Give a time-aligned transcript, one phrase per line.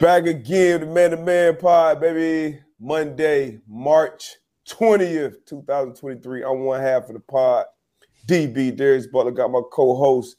[0.00, 2.58] Back again, the man to man pod, baby.
[2.80, 4.36] Monday, March
[4.68, 6.42] 20th, 2023.
[6.42, 7.66] I'm one half of the pod.
[8.26, 10.36] DB Darius Butler got my co-host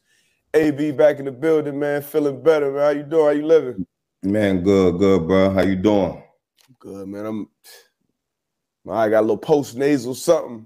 [0.54, 2.02] AB back in the building, man.
[2.02, 2.82] Feeling better, man.
[2.82, 3.26] How you doing?
[3.26, 3.86] How you living?
[4.24, 5.52] Man, good, good, bro.
[5.52, 6.24] How you doing?
[6.80, 7.26] Good, man.
[7.26, 7.50] I'm
[8.90, 10.66] I got a little post nasal something.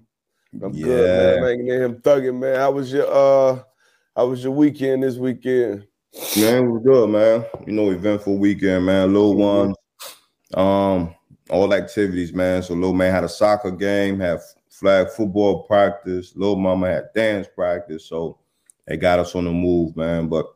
[0.61, 0.85] I'm yeah.
[0.85, 1.49] good, man.
[1.49, 2.55] Hanging in him thugging, man.
[2.55, 3.63] How was your uh
[4.15, 5.85] how was your weekend this weekend?
[6.37, 7.45] Man, it was good, man.
[7.65, 9.13] You know, eventful weekend, man.
[9.13, 9.73] Little mm-hmm.
[10.55, 11.15] one, um,
[11.49, 12.63] all activities, man.
[12.63, 16.35] So little man had a soccer game, had flag football practice.
[16.35, 18.05] Little mama had dance practice.
[18.05, 18.39] So
[18.87, 20.27] they got us on the move, man.
[20.27, 20.47] But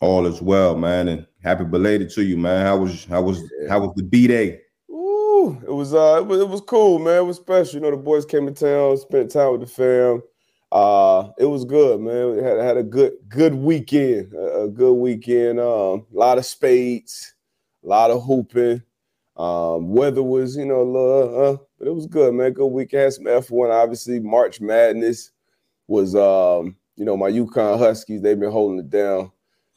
[0.00, 1.08] all is well, man.
[1.08, 2.64] And happy belated to you, man.
[2.64, 4.60] How was how was how was the B day?
[4.90, 7.18] Ooh, it was uh it was, it was cool, man.
[7.18, 7.74] It was special.
[7.74, 10.22] You know, the boys came to town, spent time with the fam.
[10.70, 12.36] Uh, it was good, man.
[12.36, 15.58] We had had a good good weekend, a, good weekend.
[15.60, 17.34] Um, a lot of spades,
[17.84, 18.82] a lot of hooping.
[19.36, 22.52] Um, weather was, you know, a little, uh, but it was good, man.
[22.52, 23.04] Good weekend.
[23.04, 24.20] Had some F1, obviously.
[24.20, 25.30] March Madness
[25.86, 28.20] was, um, you know, my UConn Huskies.
[28.20, 29.30] They've been holding it down.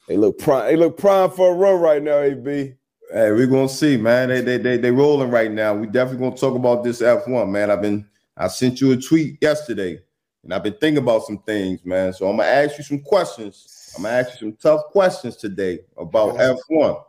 [0.08, 0.66] They look prime.
[0.66, 2.74] They look prime for a run right now, AB.
[3.14, 4.30] Hey, we're gonna see, man.
[4.30, 5.74] They they they they rolling right now.
[5.74, 7.72] We definitely gonna talk about this F1, man.
[7.72, 8.06] I've been
[8.36, 10.00] I sent you a tweet yesterday
[10.44, 12.14] and I've been thinking about some things, man.
[12.14, 13.94] So I'm gonna ask you some questions.
[13.96, 17.04] I'm gonna ask you some tough questions today about F1.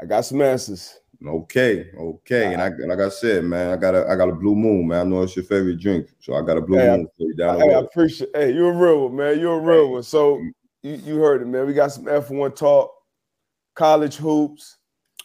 [0.00, 1.00] I got some answers.
[1.26, 2.52] Okay, okay.
[2.52, 5.06] And I like I said, man, I got a I got a blue moon, man.
[5.06, 7.34] I know it's your favorite drink, so I got a blue hey, moon for you
[7.34, 9.40] down hey, I appreciate hey, you're a real one, man.
[9.40, 10.02] You're a real one.
[10.04, 10.40] So
[10.82, 11.66] you, you heard it, man.
[11.66, 12.92] We got some F1 talk,
[13.74, 14.77] college hoops,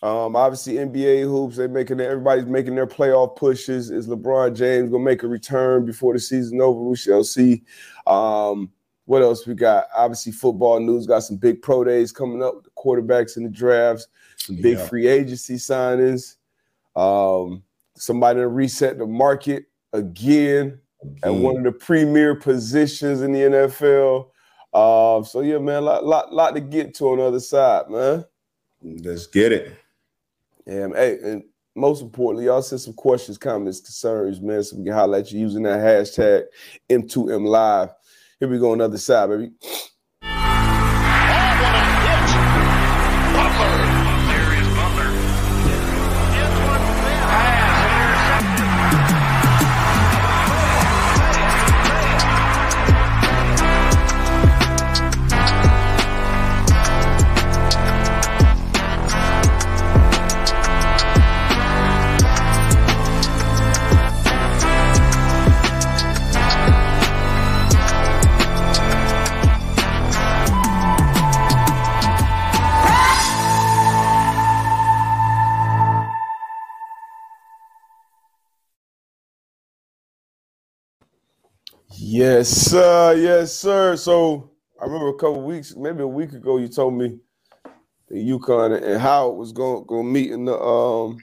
[0.04, 3.90] um, obviously, NBA hoops, they making everybody's making their playoff pushes.
[3.90, 6.78] Is LeBron James gonna make a return before the season over?
[6.82, 7.64] We shall see.
[8.06, 8.70] Um,
[9.06, 9.86] what else we got?
[9.96, 12.66] Obviously, football news got some big pro days coming up.
[12.66, 14.88] The quarterbacks in the drafts, some big yeah.
[14.88, 16.36] free agency signings.
[16.98, 17.64] Um,
[17.96, 20.82] somebody to reset the market again,
[21.24, 24.28] at one of the premier positions in the NFL.
[24.74, 28.26] Um, so yeah, man, lot, lot, lot to get to on the other side, man.
[28.82, 29.78] Let's get it.
[30.66, 31.44] Yeah, hey, and
[31.76, 35.64] most importantly, y'all send some questions, comments, concerns, man, so we can highlight you using
[35.64, 36.46] that hashtag
[36.90, 37.90] M2M Live.
[38.40, 39.52] Here we go, another side, baby.
[82.24, 83.16] Yes, sir.
[83.16, 83.98] Yes, sir.
[83.98, 87.20] So I remember a couple weeks, maybe a week ago, you told me
[88.08, 91.18] that UConn and Howard was going to meet in the um,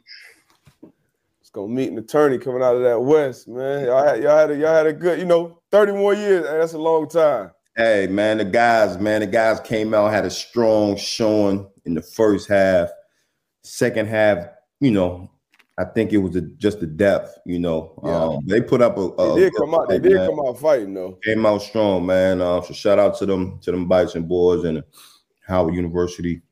[1.41, 3.87] it's gonna meet an attorney coming out of that West, man.
[3.87, 6.44] Y'all had y'all had a, y'all had a good, you know, 30 more years.
[6.44, 7.50] that's a long time.
[7.75, 12.03] Hey, man, the guys, man, the guys came out, had a strong showing in the
[12.03, 12.91] first half.
[13.62, 14.49] Second half,
[14.81, 15.31] you know,
[15.78, 17.98] I think it was a, just the depth, you know.
[18.04, 18.25] Yeah.
[18.25, 19.88] Um, they put up a, a they did come out.
[19.88, 20.28] They did man.
[20.28, 21.19] come out fighting though.
[21.25, 22.41] Came out strong, man.
[22.41, 24.82] Uh, so shout out to them, to them Bison boys and
[25.47, 26.42] Howard University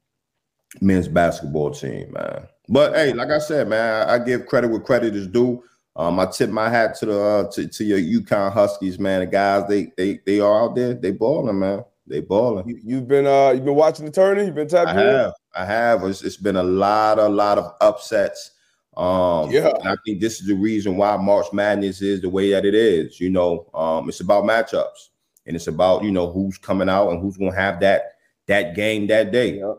[0.80, 2.46] men's basketball team, man.
[2.68, 5.62] But hey, like I said, man, I, I give credit where credit is due.
[5.96, 9.20] Um, I tip my hat to the uh, to, to your UConn Huskies, man.
[9.20, 11.84] The guys, they they they are out there, they balling, man.
[12.06, 12.80] They balling.
[12.82, 14.46] You, have been uh you've been watching the tourney.
[14.46, 14.96] You've been tapping.
[14.96, 15.32] I have.
[15.54, 16.04] I have.
[16.04, 18.52] It's, it's been a lot, a lot of upsets
[18.98, 22.64] um, yeah, I think this is the reason why March Madness is the way that
[22.64, 23.20] it is.
[23.20, 25.10] You know, um, it's about matchups
[25.46, 28.14] and it's about you know who's coming out and who's going to have that
[28.48, 29.58] that game that day.
[29.58, 29.74] Yeah.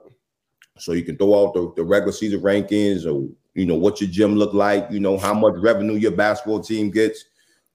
[0.77, 4.09] So you can throw out the, the regular season rankings or you know what your
[4.09, 4.87] gym look like.
[4.89, 7.25] You know how much revenue your basketball team gets.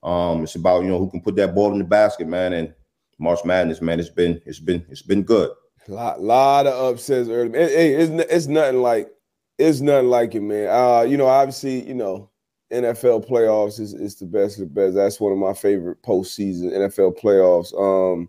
[0.03, 2.55] Um, it's about you know who can put that ball in the basket, man.
[2.55, 2.75] And
[3.19, 5.51] March Madness, man, it's been it's been it's been good.
[5.89, 7.51] A lot, lot of upsets early.
[7.53, 9.11] Hey, it's, it's nothing like
[9.59, 10.69] it's nothing like it, man.
[10.69, 12.31] Uh, you know, obviously, you know,
[12.73, 14.95] NFL playoffs is, is the best of the best.
[14.95, 17.73] That's one of my favorite postseason NFL playoffs.
[17.79, 18.29] Um,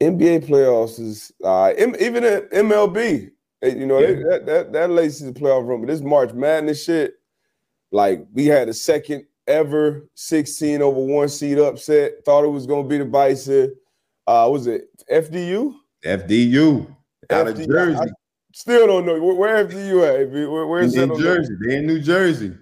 [0.00, 3.30] NBA playoffs is uh, even at MLB.
[3.62, 4.06] Eh, you know, yeah.
[4.06, 7.14] they, that that that late season playoff run, but this March Madness shit,
[7.90, 12.24] like we had a second ever 16 over one seed upset.
[12.24, 13.74] Thought it was gonna be the Bison.
[14.26, 15.74] Uh, was it FDU?
[16.04, 16.86] FDU
[17.30, 17.60] out FDU.
[17.60, 18.10] of Jersey.
[18.56, 19.22] Still don't know.
[19.22, 20.30] Where, FDU at?
[20.50, 21.54] Where, where's in New Jersey?
[21.60, 22.54] They in New Jersey.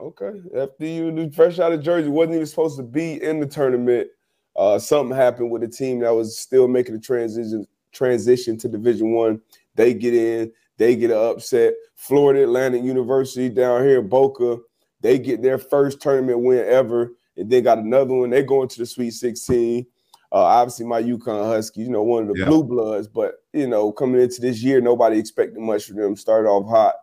[0.00, 0.30] Okay.
[0.54, 2.08] FDU fresh out of Jersey.
[2.08, 4.06] Wasn't even supposed to be in the tournament.
[4.54, 9.12] Uh, something happened with the team that was still making the transition transition to Division
[9.12, 9.40] One.
[9.74, 11.74] They get in, they get an upset.
[11.96, 14.58] Florida Atlantic University down here in Boca,
[15.00, 18.30] they get their first tournament win ever, and they got another one.
[18.30, 19.84] They go into the Sweet 16.
[20.32, 22.46] Uh, obviously, my UConn Huskies, you know, one of the yeah.
[22.46, 26.16] blue bloods, but you know, coming into this year, nobody expected much from them.
[26.16, 26.94] Started off hot,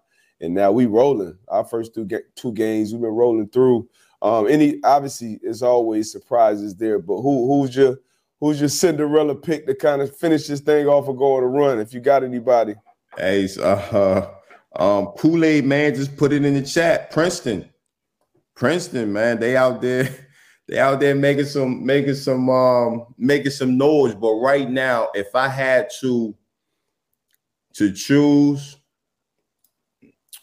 [0.41, 1.37] and now we rolling.
[1.47, 3.87] Our first two get two games, we've been rolling through.
[4.23, 7.99] Um, any obviously, it's always surprises there, but who who's your
[8.39, 11.47] who's your Cinderella pick to kind of finish this thing off or go on a
[11.47, 11.79] run?
[11.79, 12.73] If you got anybody,
[13.15, 14.27] hey, uh,
[14.75, 17.11] um, Kool Aid man, just put it in the chat.
[17.11, 17.69] Princeton,
[18.55, 20.09] Princeton, man, they out there
[20.69, 24.13] they out there making some making some um making some noise.
[24.13, 26.35] But right now, if I had to
[27.73, 28.77] to choose,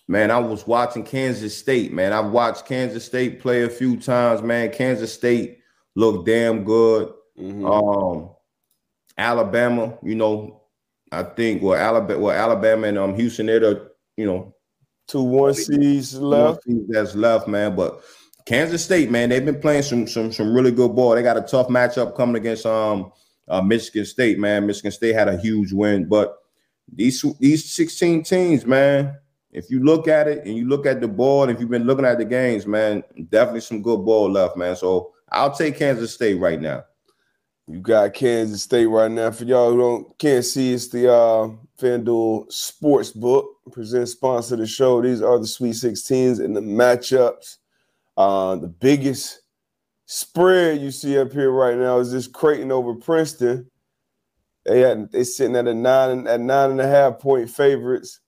[0.08, 1.92] man, I was watching Kansas State.
[1.92, 4.42] Man, I've watched Kansas State play a few times.
[4.42, 5.60] Man, Kansas State
[5.94, 7.12] looked damn good.
[7.38, 7.64] Mm-hmm.
[7.64, 8.30] Um,
[9.16, 10.62] Alabama, you know,
[11.12, 14.56] I think well, Alabama, well, Alabama and um Houston, they're the you know
[15.06, 16.62] two one seeds left.
[16.88, 17.76] That's left, man.
[17.76, 18.02] But
[18.46, 21.14] Kansas State, man, they've been playing some some some really good ball.
[21.14, 23.12] They got a tough matchup coming against um
[23.48, 24.66] uh, Michigan State, man.
[24.66, 26.38] Michigan State had a huge win, but
[26.92, 29.16] these these 16 teams, man,
[29.50, 32.04] if you look at it and you look at the board, if you've been looking
[32.04, 34.76] at the games, man, definitely some good ball left, man.
[34.76, 36.84] So I'll take Kansas State right now.
[37.66, 39.32] You got Kansas State right now.
[39.32, 41.48] For y'all who don't can't see, it's the uh
[41.80, 45.02] FanDuel Sports Book present sponsor of the show.
[45.02, 47.56] These are the Sweet 16s and the matchups.
[48.16, 49.42] Uh, the biggest
[50.06, 53.70] spread you see up here right now is this Creighton over Princeton.
[54.64, 58.20] They had they sitting at a nine at nine and a half point favorites.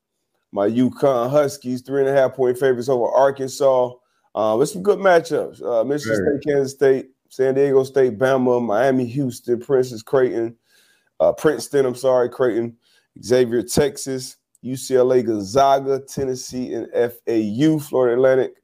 [0.53, 3.93] My UConn Huskies three and a half point favorites over Arkansas.
[4.35, 5.63] Uh, with some good matchups.
[5.63, 10.55] Uh, Michigan State, Kansas State, San Diego State, Bama, Miami, Houston, Princess Creighton,
[11.19, 11.87] uh, Princeton.
[11.87, 12.77] I'm sorry, Creighton,
[13.25, 18.55] Xavier, Texas, UCLA, Gonzaga, Tennessee, and FAU, Florida Atlantic.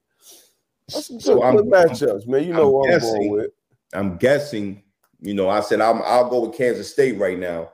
[0.91, 2.43] That's some so good, matchups, man.
[2.43, 3.51] You know I'm what guessing, I'm going with.
[3.93, 4.83] I'm guessing.
[5.21, 7.71] You know, I said I'm, I'll go with Kansas State right now.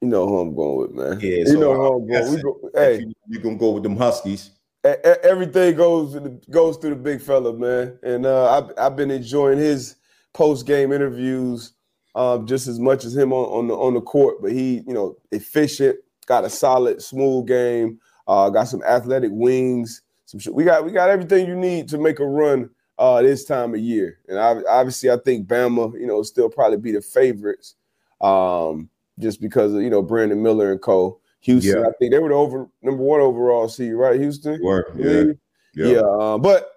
[0.00, 1.20] You know who I'm going with, man.
[1.20, 2.42] Yeah, you so know who I'm going.
[2.42, 4.50] Go, hey, you, you gonna go with them Huskies?
[4.84, 6.18] Everything goes
[6.50, 7.98] goes through the big fella, man.
[8.02, 9.96] And uh, I've I've been enjoying his
[10.32, 11.72] post game interviews
[12.14, 14.42] um, just as much as him on, on the on the court.
[14.42, 15.96] But he, you know, efficient,
[16.26, 17.98] got a solid, smooth game,
[18.28, 20.02] uh, got some athletic wings
[20.40, 23.74] some We got we got everything you need to make a run uh, this time
[23.74, 24.18] of year.
[24.28, 27.74] And I, obviously, I think Bama, you know, still probably be the favorites,
[28.20, 28.88] um,
[29.18, 31.20] just because of you know Brandon Miller and Co.
[31.40, 31.86] Houston, yeah.
[31.86, 34.18] I think they were the over number one overall seed, right?
[34.18, 35.32] Houston, were yeah,
[35.74, 35.94] yeah.
[35.94, 36.70] yeah uh, but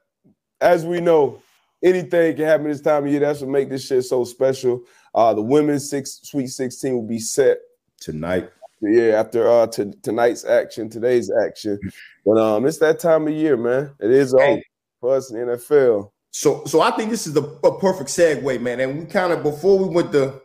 [0.60, 1.42] as we know,
[1.82, 3.22] anything can happen this time of year.
[3.22, 4.82] That's what make this shit so special.
[5.16, 7.60] Uh, the women's six Sweet Sixteen will be set
[8.00, 8.50] tonight.
[8.82, 11.80] Yeah, after uh t- tonight's action, today's action.
[12.26, 13.92] But um, it's that time of year, man.
[14.00, 14.64] It is all hey.
[15.00, 16.12] for us in the NFL.
[16.32, 18.80] So, so I think this is the a perfect segue, man.
[18.80, 20.42] And we kind of before we went to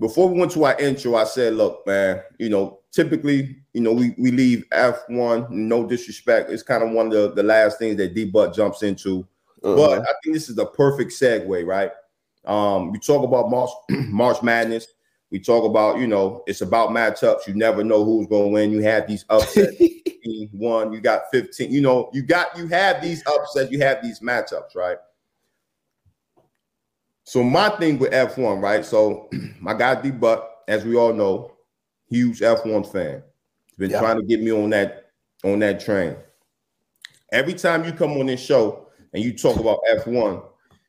[0.00, 3.92] before we went to our intro, I said, look, man, you know, typically, you know,
[3.92, 6.50] we, we leave F1, no disrespect.
[6.50, 9.26] It's kind of one of the, the last things that D Butt jumps into.
[9.62, 9.74] Uh-huh.
[9.74, 11.90] But I think this is the perfect segue, right?
[12.44, 14.86] Um, we talk about March March Madness.
[15.30, 17.46] We talk about, you know, it's about matchups.
[17.46, 18.70] You never know who's going to win.
[18.70, 19.76] You have these upsets.
[20.52, 21.70] one, you got 15.
[21.70, 24.98] You know, you got you have these upsets, you have these matchups, right?
[27.24, 28.84] So my thing with F1, right?
[28.84, 29.28] So
[29.60, 31.52] my guy D Butt, as we all know,
[32.08, 33.22] huge F1 fan.
[33.76, 34.00] Been yeah.
[34.00, 35.10] trying to get me on that
[35.44, 36.16] on that train.
[37.30, 40.42] Every time you come on this show and you talk about F1,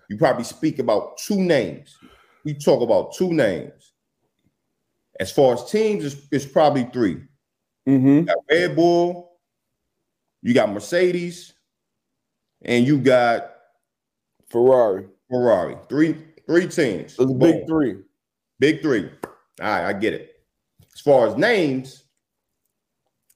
[0.10, 1.98] you probably speak about two names.
[2.44, 3.79] We talk about two names.
[5.20, 7.16] As far as teams, it's, it's probably 3
[7.88, 8.08] mm-hmm.
[8.08, 9.38] You got Red Bull,
[10.42, 11.54] you got Mercedes,
[12.62, 13.52] and you got
[14.50, 15.06] Ferrari.
[15.30, 15.78] Ferrari.
[15.88, 16.16] Three
[16.48, 17.16] three teams.
[17.16, 17.98] The big three.
[18.60, 19.10] Big three.
[19.62, 20.36] All right, I get it.
[20.94, 22.04] As far as names,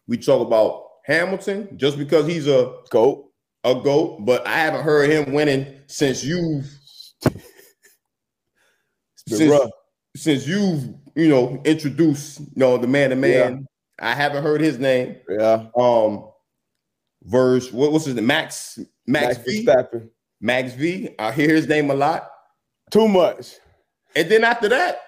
[0.08, 3.30] we talk about Hamilton just because he's a goat,
[3.64, 6.66] a goat, but I haven't heard him winning since you've
[9.28, 9.70] since,
[10.16, 13.68] since you've you know, introduce, you know, the man to man.
[14.00, 15.18] I haven't heard his name.
[15.30, 15.68] Yeah.
[15.78, 16.30] Um,
[17.24, 18.26] verse, what, what's his name?
[18.26, 19.66] Max, Max, Max V.
[19.66, 20.10] Verstappen.
[20.42, 21.10] Max V.
[21.20, 22.30] I hear his name a lot.
[22.90, 23.56] Too much.
[24.16, 25.02] And then after that,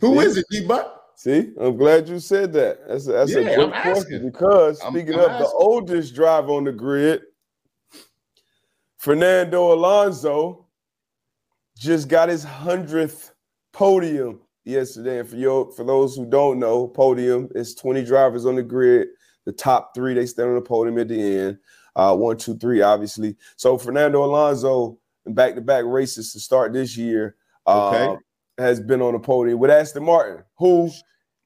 [0.00, 0.94] who is it, D Butt?
[1.16, 2.86] See, I'm glad you said that.
[2.86, 5.46] That's a, that's yeah, a good question because speaking I'm, I'm of asking.
[5.46, 7.22] the oldest driver on the grid,
[8.98, 10.67] Fernando Alonso
[11.78, 13.32] just got his hundredth
[13.72, 15.20] podium yesterday.
[15.20, 19.08] And for your for those who don't know, podium is 20 drivers on the grid.
[19.46, 21.58] The top three they stand on the podium at the end.
[21.96, 23.36] Uh, one, two, three, obviously.
[23.56, 27.36] So Fernando Alonso in back-to-back races to start this year.
[27.66, 28.06] Okay.
[28.06, 28.16] Uh,
[28.58, 30.90] has been on the podium with Aston Martin, who,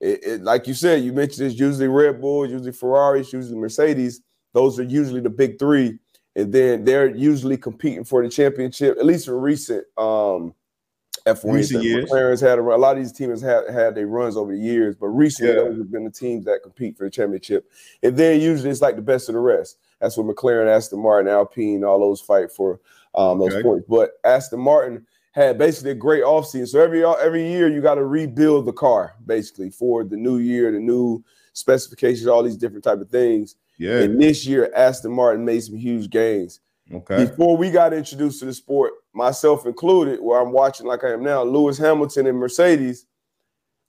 [0.00, 4.22] it, it, like you said, you mentioned it's usually Red Bull, usually Ferrari, usually Mercedes.
[4.54, 5.98] Those are usually the big three,
[6.34, 8.98] and then they're usually competing for the championship.
[8.98, 10.54] At least in recent um,
[11.26, 12.10] F1 recent years.
[12.10, 14.96] McLaren's had a, a, lot of these teams have had their runs over the years,
[14.96, 15.60] but recently yeah.
[15.60, 17.70] those have been the teams that compete for the championship.
[18.02, 19.78] And then usually it's like the best of the rest.
[20.00, 22.80] That's what McLaren, Aston Martin, Alpine, all those fight for
[23.14, 23.62] um, those okay.
[23.62, 23.86] points.
[23.88, 26.68] But Aston Martin had basically a great offseason.
[26.68, 30.72] So every every year you got to rebuild the car basically for the new year,
[30.72, 33.56] the new specifications, all these different type of things.
[33.78, 34.00] Yeah.
[34.00, 36.60] And this year Aston Martin made some huge gains.
[36.92, 37.24] Okay.
[37.24, 41.22] Before we got introduced to the sport, myself included, where I'm watching like I am
[41.22, 43.06] now, Lewis Hamilton and Mercedes,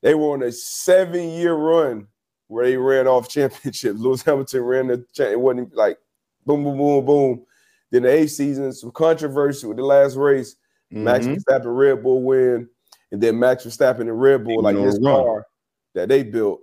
[0.02, 2.08] they were on a seven-year run
[2.48, 4.00] where they ran off championships.
[4.00, 5.98] Lewis Hamilton ran the it wasn't like
[6.46, 7.46] boom, boom, boom, boom.
[7.92, 10.56] Then the eighth season, some controversy with the last race.
[10.92, 11.04] Mm-hmm.
[11.04, 12.70] Max Verstappen Red Bull win,
[13.12, 15.46] and then Max Verstappen and Red Bull, like this car
[15.94, 16.62] that they built,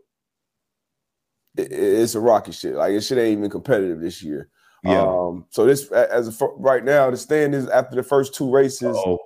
[1.57, 2.75] it, it's a rocky shit.
[2.75, 4.49] Like it shit ain't even competitive this year.
[4.85, 5.03] Yeah.
[5.03, 8.97] Um, so this as a, right now, the stand is after the first two races.
[8.97, 9.19] Uh-oh.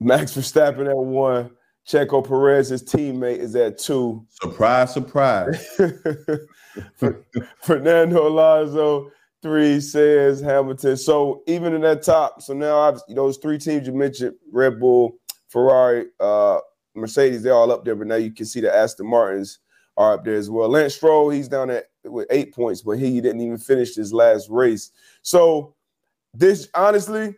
[0.00, 1.50] Max Verstappen at one,
[1.88, 4.26] Checo Perez, his teammate, is at two.
[4.42, 5.66] Surprise, surprise.
[7.62, 9.10] Fernando Alonso
[9.42, 10.96] three says Hamilton.
[10.96, 15.18] So even in that top, so now I've those three teams you mentioned, Red Bull,
[15.48, 16.58] Ferrari, uh,
[16.94, 19.60] Mercedes, they're all up there, but now you can see the Aston Martins
[19.96, 20.68] are up there as well.
[20.68, 24.48] Lance Stroll, he's down at with eight points, but he didn't even finish his last
[24.48, 24.92] race.
[25.22, 25.74] So
[26.34, 27.34] this honestly,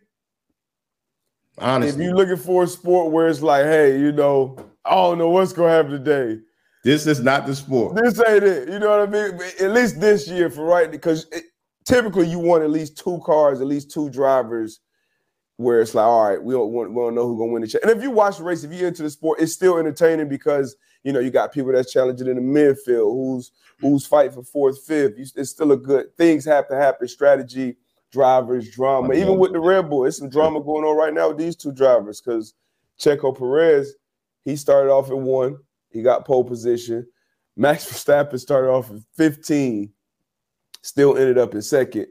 [1.58, 5.18] honestly, if you're looking for a sport where it's like, hey, you know, I don't
[5.18, 6.40] know what's gonna happen today.
[6.84, 7.96] This is not the sport.
[7.96, 8.68] This ain't it.
[8.68, 9.40] You know what I mean?
[9.60, 11.44] At least this year for right because it,
[11.84, 14.80] typically you want at least two cars, at least two drivers,
[15.56, 17.68] where it's like, all right, we don't want, we don't know who's gonna win the.
[17.68, 17.76] Ch-.
[17.82, 20.76] And if you watch the race, if you're into the sport, it's still entertaining because
[21.04, 24.82] you know you got people that's challenging in the midfield, who's who's fighting for fourth,
[24.84, 25.14] fifth.
[25.16, 27.08] It's still a good things have to happen.
[27.08, 27.76] Strategy,
[28.12, 29.14] drivers, drama.
[29.14, 31.72] Even with the Red Bull, it's some drama going on right now with these two
[31.72, 32.54] drivers because
[32.98, 33.94] Checo Perez,
[34.44, 35.58] he started off at one,
[35.90, 37.06] he got pole position.
[37.56, 39.92] Max Verstappen started off at 15
[40.82, 42.06] still ended up in second.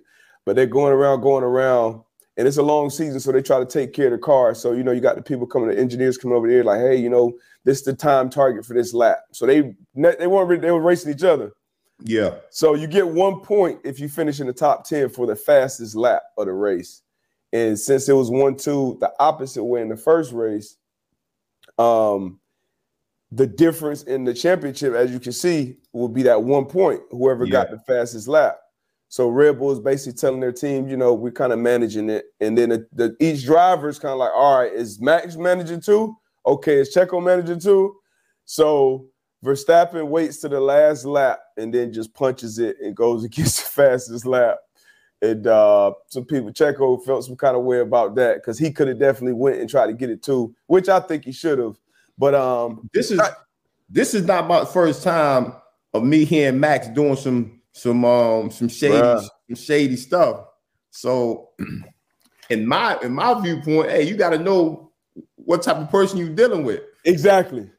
[0.45, 2.01] But they're going around, going around,
[2.37, 4.53] and it's a long season, so they try to take care of the car.
[4.53, 6.95] So you know, you got the people coming, the engineers coming over there, like, hey,
[6.95, 9.19] you know, this is the time target for this lap.
[9.31, 11.51] So they they weren't they were racing each other.
[12.03, 12.35] Yeah.
[12.51, 15.95] So you get one point if you finish in the top ten for the fastest
[15.95, 17.01] lap of the race.
[17.53, 20.77] And since it was one two the opposite way in the first race,
[21.79, 22.39] um,
[23.31, 27.01] the difference in the championship, as you can see, will be that one point.
[27.09, 27.51] Whoever yeah.
[27.51, 28.59] got the fastest lap.
[29.09, 32.25] So Red Bull is basically telling their team, you know, we're kind of managing it,
[32.41, 35.81] and then the, the, each driver is kind of like, all right, is Max managing
[35.81, 36.15] too?
[36.45, 37.95] Okay, is Checo managing too?
[38.45, 39.07] So
[39.43, 43.61] Verstappen waits to the last lap and then just punches it and goes and gets
[43.61, 44.57] the fastest lap.
[45.21, 48.87] And uh, some people, Checo felt some kind of way about that because he could
[48.87, 51.75] have definitely went and tried to get it too, which I think he should have.
[52.19, 53.19] But um, this is
[53.89, 55.53] this is not my first time
[55.93, 59.21] of me hearing Max doing some some um some shady Bruh.
[59.21, 60.45] some shady stuff.
[60.89, 61.49] So
[62.49, 64.91] in my in my viewpoint, hey, you got to know
[65.35, 66.81] what type of person you're dealing with.
[67.05, 67.69] Exactly.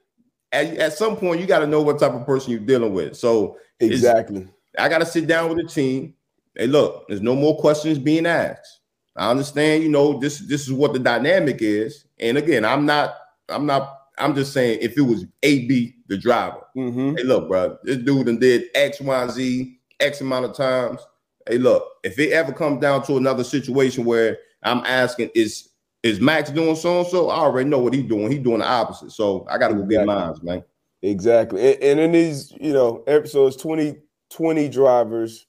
[0.53, 3.17] At, at some point, you got to know what type of person you're dealing with.
[3.17, 6.15] So exactly, I got to sit down with the team.
[6.55, 8.81] Hey, look, there's no more questions being asked.
[9.17, 12.07] I understand, you know, this this is what the dynamic is.
[12.21, 13.17] And again, I'm not
[13.49, 17.17] I'm not I'm just saying if it was AB the driver, mm-hmm.
[17.17, 21.01] hey, look, bro, this dude and did X, Y, Z, X amount of times.
[21.49, 25.71] Hey, look, if it ever comes down to another situation where I'm asking, is
[26.03, 27.31] is Max doing so and so?
[27.31, 28.31] I already know what he's doing.
[28.31, 29.11] He's doing the opposite.
[29.11, 29.97] So I got to go exactly.
[29.97, 30.65] get mine, man.
[31.03, 31.75] Exactly.
[31.75, 33.97] And, and in these, you know, so it's 20,
[34.31, 35.47] 20 drivers,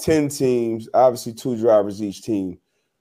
[0.00, 2.58] 10 teams, obviously two drivers each team.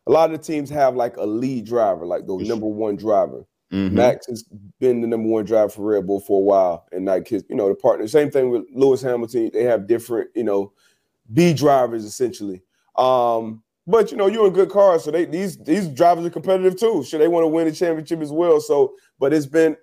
[0.08, 3.46] A lot of the teams have like a lead driver, like the number one driver.
[3.72, 3.96] Mm-hmm.
[3.96, 4.44] Max has
[4.80, 7.56] been the number one driver for Red Bull for a while, and like his, you
[7.56, 8.08] know, the partner.
[8.08, 9.50] Same thing with Lewis Hamilton.
[9.54, 10.72] They have different, you know,
[11.34, 12.62] B drivers essentially.
[12.96, 16.80] Um, but you know, you're in good cars, so they these these drivers are competitive
[16.80, 17.04] too.
[17.04, 18.60] Should they want to win the championship as well?
[18.60, 19.76] So, but it's been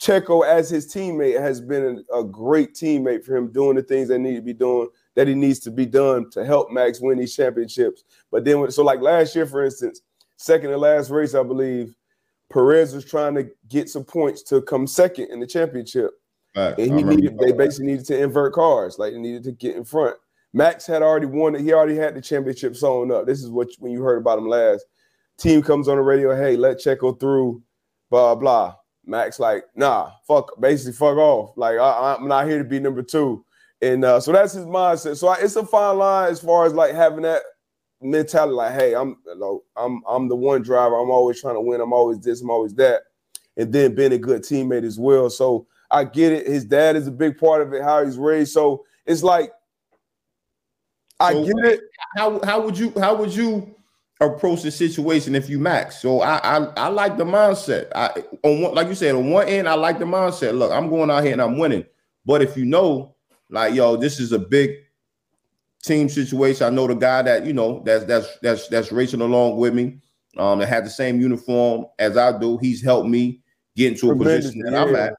[0.00, 4.08] Checo as his teammate has been a, a, great teammate for him, doing the things
[4.08, 7.18] that need to be doing that he needs to be done to help Max win
[7.18, 8.04] these championships.
[8.30, 10.02] But then, so like last year, for instance,
[10.36, 11.96] second to last race, I believe
[12.50, 16.10] Perez was trying to get some points to come second in the championship,
[16.56, 16.78] right.
[16.78, 19.84] and he needed they basically needed to invert cars, like they needed to get in
[19.84, 20.16] front.
[20.54, 23.26] Max had already won it; he already had the championship sewn up.
[23.26, 24.84] This is what when you heard about him last.
[25.36, 27.62] Team comes on the radio, hey, let Checo through,
[28.10, 28.74] blah blah.
[29.04, 31.56] Max like, nah, fuck, basically fuck off.
[31.56, 33.44] Like I, am not here to be number two,
[33.82, 35.16] and uh, so that's his mindset.
[35.16, 37.42] So I, it's a fine line as far as like having that
[38.00, 38.54] mentality.
[38.54, 40.96] Like, hey, I'm, you know, I'm, I'm the one driver.
[40.96, 41.80] I'm always trying to win.
[41.80, 42.40] I'm always this.
[42.40, 43.02] I'm always that,
[43.56, 45.30] and then being a good teammate as well.
[45.30, 46.46] So I get it.
[46.46, 47.82] His dad is a big part of it.
[47.82, 48.52] How he's raised.
[48.52, 49.52] So it's like
[51.20, 51.80] I so get it.
[52.16, 53.74] How how would you how would you
[54.20, 56.00] approach the situation if you max.
[56.00, 57.88] So I I, I like the mindset.
[57.94, 60.56] I on one, like you said, on one end, I like the mindset.
[60.56, 61.84] Look, I'm going out here and I'm winning.
[62.24, 63.14] But if you know,
[63.50, 64.70] like yo, this is a big
[65.84, 66.66] team situation.
[66.66, 70.00] I know the guy that you know that's that's that's that's racing along with me.
[70.36, 72.58] Um, that had the same uniform as I do.
[72.58, 73.40] He's helped me
[73.76, 74.82] get into a position that yeah.
[74.82, 75.14] I'm at.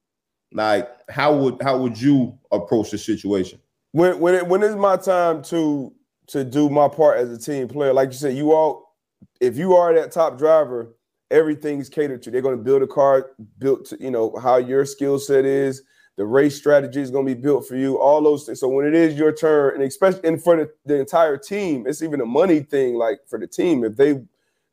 [0.51, 3.59] Like, how would how would you approach the situation?
[3.91, 5.93] When when it, when it's my time to
[6.27, 8.95] to do my part as a team player, like you said, you all
[9.39, 10.95] if you are that top driver,
[11.31, 12.31] everything's catered to.
[12.31, 15.81] They're going to build a car built to, you know, how your skill set is.
[16.19, 18.59] The race strategy is going to be built for you, all those things.
[18.59, 22.01] So when it is your turn, and especially and for the, the entire team, it's
[22.01, 23.85] even a money thing, like for the team.
[23.85, 24.21] If they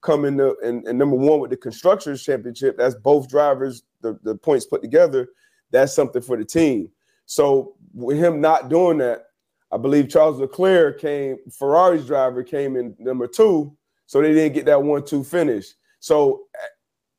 [0.00, 4.18] come in the and, and number one with the constructors championship, that's both drivers, the,
[4.24, 5.28] the points put together,
[5.70, 6.90] that's something for the team.
[7.26, 9.26] So with him not doing that,
[9.70, 13.72] I believe Charles Leclerc came, Ferrari's driver came in number two
[14.06, 15.74] so they didn't get that one-two finish.
[16.00, 16.46] So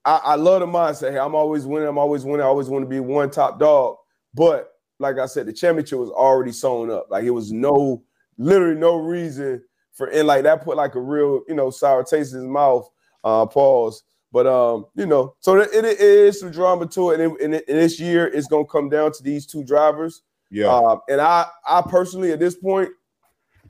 [0.04, 1.14] I, I love the mindset.
[1.14, 1.88] Hey, I'm always winning.
[1.88, 2.42] I'm always winning.
[2.42, 3.96] I always want to be one top dog.
[4.38, 7.08] But like I said, the championship was already sewn up.
[7.10, 8.04] Like it was no,
[8.38, 9.64] literally no reason
[9.94, 12.88] for and like that put like a real, you know, sour taste in his mouth.
[13.24, 14.04] Uh, pause.
[14.32, 17.64] But um, you know, so it, it, it is some drama to it, and, and,
[17.66, 20.22] this year it's gonna come down to these two drivers.
[20.52, 20.68] Yeah.
[20.68, 22.90] Um, and I, I personally at this point,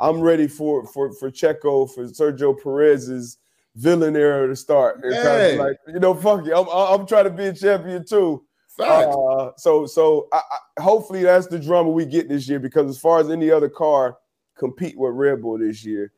[0.01, 3.37] I'm ready for for for Checo for Sergio Perez's
[3.75, 4.99] villain era to start.
[5.03, 6.55] It's kind of like you know, fuck you.
[6.55, 8.43] I'm, I'm trying to be a champion too.
[8.79, 10.37] Uh, so so I,
[10.77, 13.69] I, hopefully that's the drama we get this year because as far as any other
[13.69, 14.17] car
[14.55, 16.11] compete with Red Bull this year,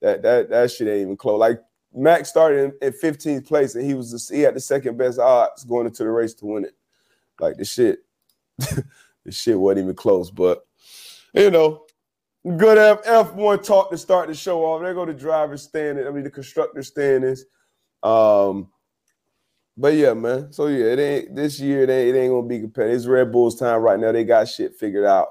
[0.00, 1.38] that that that shit ain't even close.
[1.38, 1.60] Like
[1.94, 5.18] Max started in, in 15th place and he was the, he had the second best
[5.18, 6.74] odds going into the race to win it.
[7.40, 8.00] Like the shit,
[8.58, 8.84] the
[9.30, 10.30] shit wasn't even close.
[10.30, 10.66] But
[11.34, 11.84] you know,
[12.44, 14.82] Good F one talk to start the show off.
[14.82, 16.06] There go the driver standing.
[16.06, 17.44] I mean the constructor standings.
[18.02, 18.68] Um,
[19.76, 20.52] but yeah, man.
[20.52, 21.82] So yeah, it ain't this year.
[21.82, 22.96] It ain't, it ain't gonna be competitive.
[22.96, 24.12] It's Red Bull's time right now.
[24.12, 25.28] They got shit figured out.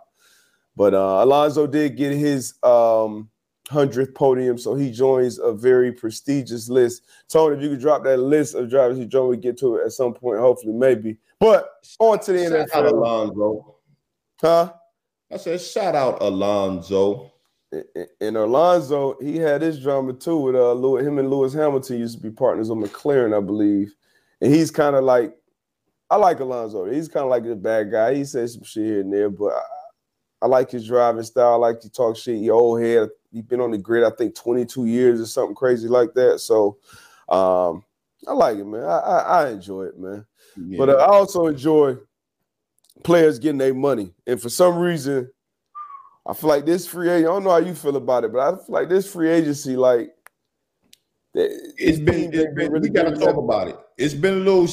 [0.76, 3.30] But uh, Alonso did get his um
[3.70, 7.04] hundredth podium, so he joins a very prestigious list.
[7.30, 9.86] Tony, if you could drop that list of drivers he joined, we get to it
[9.86, 10.40] at some point.
[10.40, 11.18] Hopefully, maybe.
[11.40, 12.92] But on to the Shout NFL.
[12.92, 13.76] Alonso.
[14.40, 14.74] Huh?
[15.32, 17.32] I said, shout out Alonso.
[18.20, 22.18] And Alonso, he had his drama too with uh Lewis, him and Lewis Hamilton used
[22.18, 23.96] to be partners on McLaren, I believe.
[24.42, 25.36] And he's kind of like,
[26.10, 26.86] I like Alonso.
[26.86, 28.16] He's kind of like a bad guy.
[28.16, 29.62] He says some shit here and there, but I,
[30.44, 31.54] I like his driving style.
[31.54, 32.40] I like to talk shit.
[32.40, 33.10] He old head.
[33.32, 36.40] He's been on the grid, I think, 22 years or something crazy like that.
[36.40, 36.80] So
[37.30, 37.84] um,
[38.28, 38.84] I like it, man.
[38.84, 40.26] I, I, I enjoy it, man.
[40.58, 40.78] Yeah.
[40.78, 41.96] But uh, I also enjoy
[43.04, 44.14] players getting their money.
[44.28, 45.30] And for some reason,
[46.28, 48.40] I feel like this free agent, I don't know how you feel about it, but
[48.40, 50.12] I feel like this free agency, like
[51.34, 53.80] it's been, it's been really we gotta talk about it.
[53.98, 54.68] It's been a little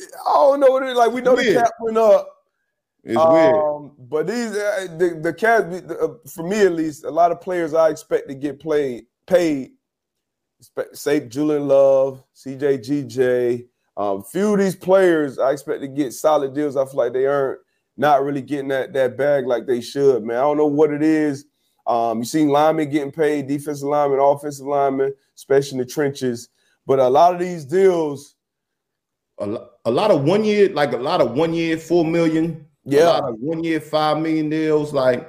[0.00, 0.96] I don't know what it is.
[0.96, 1.56] Like we know weird.
[1.56, 2.28] the cap went up.
[3.04, 3.92] It's um, weird.
[3.98, 7.74] But these uh, the, the cap uh, for me at least, a lot of players
[7.74, 9.72] I expect to get played paid.
[10.92, 16.54] Say Julian Love, CJ GJ, um, few of these players, I expect to get solid
[16.54, 16.76] deals.
[16.76, 17.60] I feel like they aren't
[17.96, 20.36] not really getting that that bag like they should, man.
[20.36, 21.46] I don't know what it is.
[21.86, 26.48] Um, you seen linemen getting paid, defensive linemen, offensive linemen, especially in the trenches.
[26.86, 28.34] But a lot of these deals,
[29.38, 33.04] a, a lot of one year, like a lot of one year, four million, yeah,
[33.04, 35.28] a lot of one year, five million deals, like,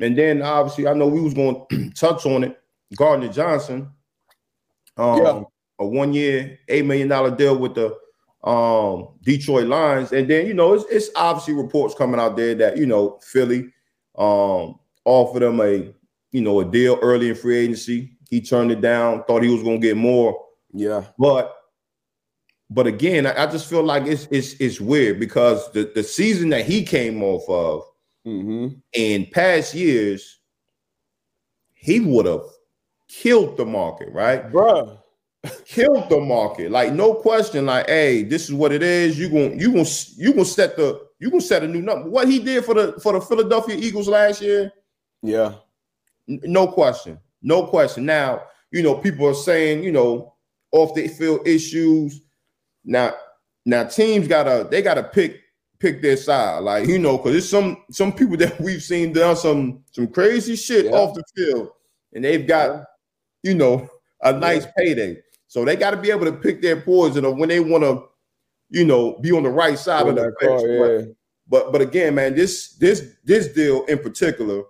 [0.00, 2.58] and then obviously I know we was going to touch on it.
[2.96, 3.90] Gardner Johnson,
[4.96, 5.42] um, yeah
[5.80, 7.96] a one year, $8 million deal with the
[8.48, 10.12] um, Detroit Lions.
[10.12, 13.72] And then, you know, it's, it's, obviously reports coming out there that, you know, Philly
[14.16, 15.92] um, offered him a,
[16.32, 18.16] you know, a deal early in free agency.
[18.28, 20.44] He turned it down, thought he was going to get more.
[20.72, 21.04] Yeah.
[21.18, 21.56] But
[22.70, 26.50] but again, I, I, just feel like it's it's it's weird because the, the season
[26.50, 27.82] that he came off of
[28.24, 28.76] mm-hmm.
[28.92, 30.38] in past years,
[31.74, 32.44] he would have
[33.08, 34.50] killed the market, right?
[34.52, 34.98] Bruh.
[35.64, 36.70] killed the market.
[36.70, 39.18] Like, no question, like, hey, this is what it is.
[39.18, 42.08] You gonna you gonna you gonna set the you gonna set a new number.
[42.08, 44.70] What he did for the for the Philadelphia Eagles last year,
[45.22, 45.54] yeah.
[46.26, 47.18] No question.
[47.42, 48.06] No question.
[48.06, 50.34] Now, you know, people are saying, you know,
[50.72, 52.20] off the field issues
[52.84, 53.14] now,
[53.66, 55.40] now teams gotta they gotta pick
[55.78, 59.36] pick their side, like you know, because there's some some people that we've seen done
[59.36, 60.92] some some crazy shit yeah.
[60.92, 61.70] off the field,
[62.14, 62.84] and they've got yeah.
[63.42, 63.88] you know
[64.22, 64.72] a nice yeah.
[64.76, 65.22] payday.
[65.48, 68.04] So they got to be able to pick their poison of when they want to,
[68.68, 70.62] you know, be on the right side of the fence.
[70.62, 71.16] But,
[71.48, 74.62] but but again, man, this this this deal in particular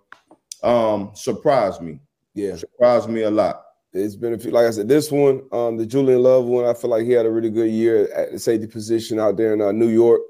[0.62, 2.00] um surprised me.
[2.34, 5.76] Yeah, surprised me a lot it's been a few, like I said, this one, um,
[5.76, 8.38] the Julian Love one, I feel like he had a really good year at the
[8.38, 10.20] safety position out there in uh, New York.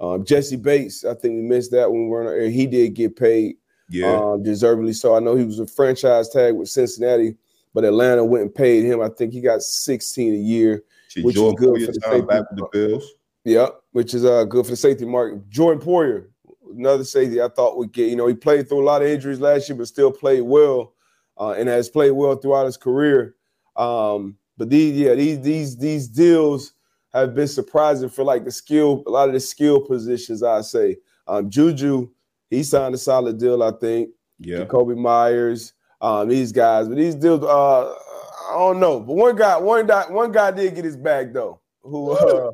[0.00, 2.48] Um, Jessie Bates, I think we missed that when we were on air.
[2.48, 3.56] He did get paid,
[3.90, 5.14] yeah, um, deservedly so.
[5.14, 7.36] I know he was a franchise tag with Cincinnati,
[7.74, 9.02] but Atlanta went and paid him.
[9.02, 12.26] I think he got 16 a year, See, which Jordan is good for the safety.
[12.26, 13.12] Back with the Bills.
[13.44, 15.46] Yeah, which is uh, good for the safety market.
[15.50, 16.28] Jordan Poyer,
[16.76, 18.08] another safety I thought would get.
[18.08, 20.94] You know, he played through a lot of injuries last year, but still played well
[21.38, 23.34] uh, and has played well throughout his career.
[23.76, 26.74] Um, but these, yeah, these these these deals
[27.12, 30.42] have been surprising for like the skill, a lot of the skill positions.
[30.42, 32.10] I say, um, Juju,
[32.50, 34.10] he signed a solid deal, I think.
[34.38, 39.00] Yeah, Kobe Meyers, um, these guys, but these deals, uh, I don't know.
[39.00, 42.52] But one guy, one guy, one guy did get his bag though, who uh,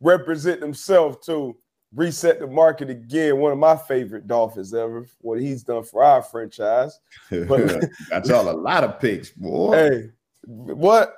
[0.00, 1.56] represent himself too
[1.94, 3.38] reset the market again.
[3.38, 5.06] One of my favorite Dolphins ever.
[5.20, 6.98] What he's done for our franchise.
[7.30, 9.76] But that's all a lot of picks, boy.
[9.76, 10.10] Hey,
[10.44, 11.14] what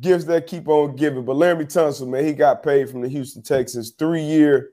[0.00, 1.24] gifts that keep on giving?
[1.24, 4.70] But Laremy Tunsil, man, he got paid from the Houston Texans, three year,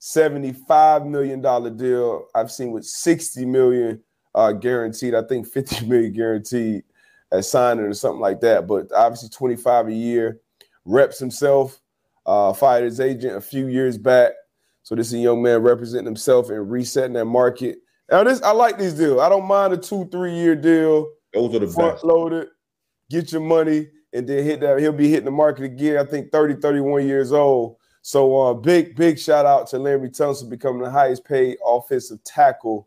[0.00, 1.40] $75 million
[1.76, 2.26] deal.
[2.34, 4.02] I've seen with 60 million
[4.34, 5.14] uh, guaranteed.
[5.14, 6.84] I think 50 million guaranteed
[7.32, 8.66] at signing or something like that.
[8.66, 10.40] But obviously 25 a year.
[10.84, 11.80] Reps himself,
[12.26, 14.32] uh, fired his agent a few years back.
[14.86, 17.78] So this is a young man representing himself and resetting that market.
[18.08, 19.20] Now this I like these deals.
[19.20, 21.08] I don't mind a two, three year deal.
[21.34, 22.04] Those are the front best.
[22.04, 22.46] loaded,
[23.10, 24.78] get your money, and then hit that.
[24.78, 25.98] He'll be hitting the market again.
[25.98, 27.78] I think 30, 31 years old.
[28.02, 32.86] So uh, big, big shout out to Larry Tunsil becoming the highest paid offensive tackle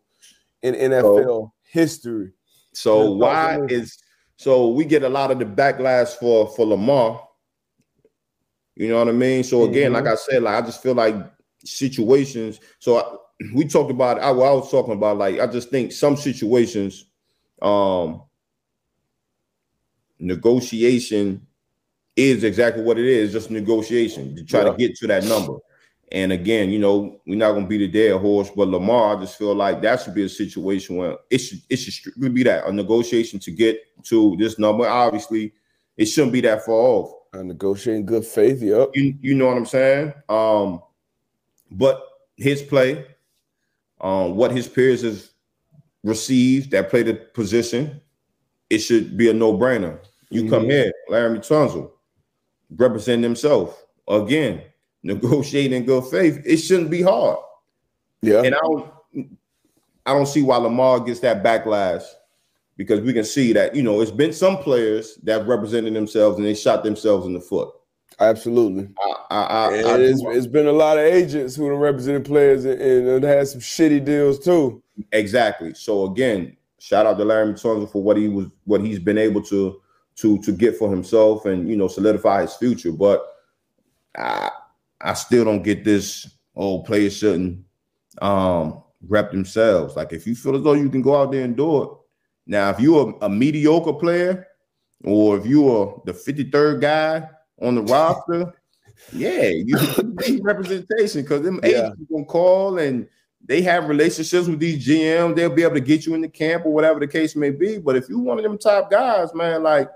[0.61, 2.31] in NFL history.
[2.71, 3.97] So why is
[4.37, 7.27] so we get a lot of the backlash for for Lamar.
[8.77, 9.43] You know what I mean?
[9.43, 10.05] So again, mm-hmm.
[10.05, 11.15] like I said, like I just feel like
[11.69, 12.59] situations.
[12.79, 13.03] So I,
[13.53, 14.19] we talked about.
[14.19, 17.05] I, I was talking about like I just think some situations,
[17.61, 18.23] um,
[20.19, 21.45] negotiation
[22.15, 24.71] is exactly what it is, just negotiation to try yeah.
[24.71, 25.53] to get to that number.
[26.11, 29.37] And again, you know, we're not gonna be the dead horse, but Lamar, I just
[29.37, 32.67] feel like that should be a situation where it should it should strictly be that
[32.67, 34.87] a negotiation to get to this number.
[34.87, 35.53] Obviously,
[35.97, 37.13] it shouldn't be that far off.
[37.33, 38.89] A negotiating good faith, yep.
[38.95, 40.13] You, you know what I'm saying?
[40.29, 40.81] Um,
[41.71, 42.03] but
[42.35, 43.05] his play,
[44.01, 45.23] um, what his peers have
[46.03, 48.01] received that play the position,
[48.69, 49.99] it should be a no-brainer.
[50.29, 50.49] You mm-hmm.
[50.49, 51.91] come here, Laremy Tunsil,
[52.75, 54.61] representing himself again,
[55.03, 56.41] negotiating in good faith.
[56.45, 57.39] It shouldn't be hard.
[58.21, 58.91] Yeah, and I don't,
[60.05, 62.03] I don't see why Lamar gets that backlash
[62.75, 66.45] because we can see that you know it's been some players that represented themselves and
[66.45, 67.69] they shot themselves in the foot.
[68.19, 68.89] Absolutely.
[69.31, 72.81] I, I, I, it's, it's been a lot of agents who have represented players and,
[72.81, 74.83] and had some shitty deals too.
[75.13, 75.73] Exactly.
[75.73, 79.41] So again, shout out to Larry Tunsil for what he was, what he's been able
[79.43, 79.79] to
[80.17, 82.91] to to get for himself and you know solidify his future.
[82.91, 83.25] But
[84.17, 84.49] I
[84.99, 86.29] I still don't get this.
[86.55, 87.63] Oh, players shouldn't
[88.21, 89.95] um rep themselves.
[89.95, 91.89] Like if you feel as though you can go out there and do it.
[92.47, 94.47] Now, if you're a, a mediocre player,
[95.03, 97.29] or if you are the 53rd guy
[97.61, 98.53] on the roster,
[99.13, 99.75] yeah, you
[100.27, 101.69] need representation because them yeah.
[101.69, 103.07] agents gonna call and
[103.45, 105.35] they have relationships with these GMs.
[105.35, 107.77] They'll be able to get you in the camp or whatever the case may be.
[107.77, 109.89] But if you one of them top guys, man, like,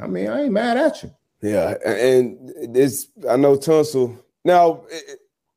[0.00, 1.14] I mean, I ain't mad at you.
[1.42, 4.18] Yeah, and this I know Tunsil.
[4.44, 4.84] Now,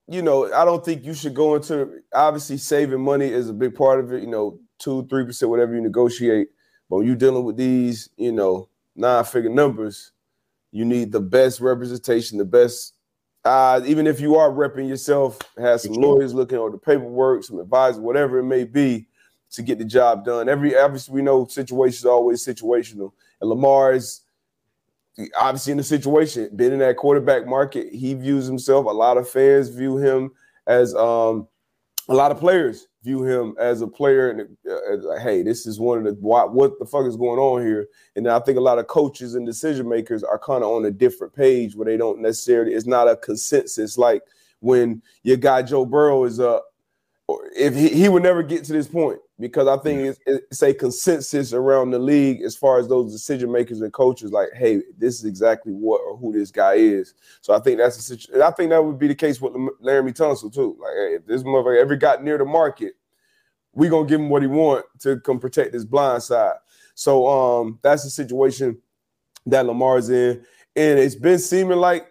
[0.07, 3.75] you know, I don't think you should go into obviously saving money is a big
[3.75, 4.21] part of it.
[4.21, 6.49] You know, two, three percent, whatever you negotiate.
[6.89, 8.68] But when you're dealing with these, you know,
[8.99, 10.11] nine figure numbers,
[10.71, 12.93] you need the best representation, the best.
[13.45, 17.59] Uh, even if you are repping yourself, have some lawyers looking over the paperwork, some
[17.59, 19.07] advisor, whatever it may be,
[19.51, 20.49] to get the job done.
[20.49, 24.21] Every obviously we know situations are always situational, and Lamar is
[25.39, 28.85] obviously in the situation, been in that quarterback market, he views himself.
[28.85, 30.31] A lot of fans view him
[30.67, 31.47] as um,
[32.09, 35.79] a lot of players view him as a player and uh, like, hey, this is
[35.79, 37.87] one of the what, what the fuck is going on here?
[38.15, 40.91] And I think a lot of coaches and decision makers are kind of on a
[40.91, 42.73] different page where they don't necessarily.
[42.73, 44.23] It's not a consensus like
[44.59, 46.65] when your guy Joe Burrow is up.
[47.55, 50.73] If he, he would never get to this point because I think it's, it's, a
[50.73, 54.31] consensus around the league as far as those decision makers and coaches.
[54.31, 57.13] Like, hey, this is exactly what or who this guy is.
[57.41, 58.41] So I think that's a situation.
[58.41, 60.77] I think that would be the case with Laremy Tunsil too.
[60.79, 62.93] Like, hey, if this motherfucker ever got near the market,
[63.73, 66.55] we gonna give him what he want to come protect his blind side.
[66.95, 68.77] So um, that's the situation
[69.45, 70.43] that Lamar's in,
[70.75, 72.07] and it's been seeming like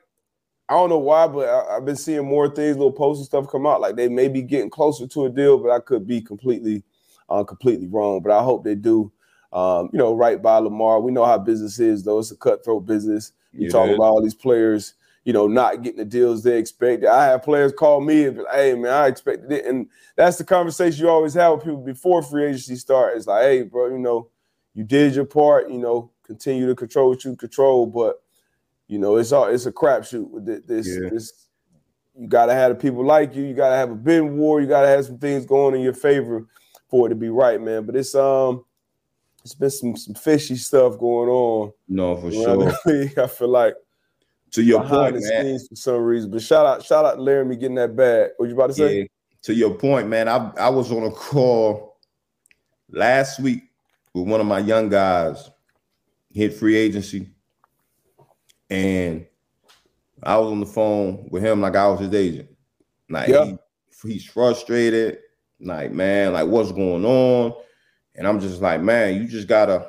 [0.70, 3.50] I don't know why, but I, have been seeing more things, little posts and stuff
[3.50, 3.80] come out.
[3.80, 6.84] Like they may be getting closer to a deal, but I could be completely
[7.28, 8.22] uh, completely wrong.
[8.22, 9.12] But I hope they do.
[9.52, 11.00] Um, you know, right by Lamar.
[11.00, 12.18] We know how business is, though.
[12.18, 13.32] It's a cutthroat business.
[13.52, 17.08] You talk about all these players, you know, not getting the deals they expected.
[17.08, 19.64] I have players call me and be like, hey, man, I expected it.
[19.64, 23.16] And that's the conversation you always have with people before free agency starts.
[23.16, 24.28] It's like, hey, bro, you know,
[24.74, 27.86] you did your part, you know, continue to control what you control.
[27.86, 28.22] But,
[28.86, 30.86] you know, it's all it's a crapshoot with this.
[30.86, 31.08] Yeah.
[31.08, 31.48] this
[32.14, 34.88] you gotta have the people like you, you gotta have a bin war, you gotta
[34.88, 36.46] have some things going in your favor
[36.88, 37.85] for it to be right, man.
[37.85, 38.64] But it's um
[39.44, 41.72] it's been some some fishy stuff going on.
[41.88, 42.72] No, for sure.
[43.24, 43.74] I feel like
[44.53, 45.59] to your point, man.
[45.68, 46.31] for some reason.
[46.31, 48.31] But shout out, shout out to Laremy getting that bag.
[48.37, 49.01] What you about to say?
[49.01, 49.07] Yeah.
[49.42, 50.29] To your point, man.
[50.29, 51.98] I I was on a call
[52.90, 53.62] last week
[54.14, 55.51] with one of my young guys,
[56.33, 57.29] hit free agency,
[58.68, 59.27] and
[60.22, 62.48] I was on the phone with him like I was his agent.
[63.09, 63.44] Like yeah.
[63.44, 65.18] he, he's frustrated
[65.60, 67.54] like, man, like what's going on?
[68.14, 69.88] And I'm just like, man, you just gotta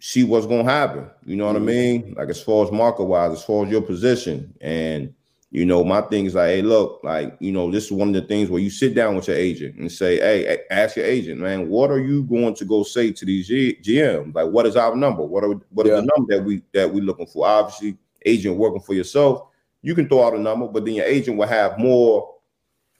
[0.00, 1.08] see what's gonna happen.
[1.24, 1.68] You know what mm-hmm.
[1.68, 2.14] I mean?
[2.16, 4.54] Like as far as market wise, as far as your position.
[4.60, 5.14] And
[5.52, 8.14] you know, my thing is like, hey, look, like, you know, this is one of
[8.14, 11.42] the things where you sit down with your agent and say, hey, ask your agent,
[11.42, 14.34] man, what are you going to go say to these G- GMs?
[14.34, 15.22] Like, what is our number?
[15.22, 15.96] What are what yeah.
[15.96, 17.46] is the number that we that we looking for?
[17.46, 19.42] Obviously, agent working for yourself,
[19.82, 22.34] you can throw out a number, but then your agent will have more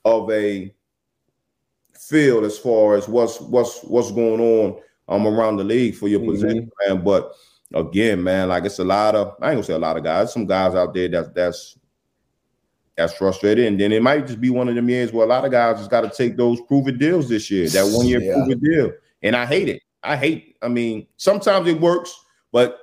[0.04, 0.74] of a
[2.08, 6.20] feel as far as what's what's what's going on um around the league for your
[6.20, 6.30] mm-hmm.
[6.30, 7.02] position, man.
[7.04, 7.32] But
[7.74, 10.32] again, man, like it's a lot of I ain't gonna say a lot of guys,
[10.32, 11.78] some guys out there that's that's
[12.96, 13.66] that's frustrated.
[13.66, 15.78] And then it might just be one of them years where a lot of guys
[15.78, 18.34] just got to take those proven deals this year, that one year yeah.
[18.34, 18.92] proven deal.
[19.22, 19.82] And I hate it.
[20.02, 22.14] I hate, I mean, sometimes it works,
[22.50, 22.78] but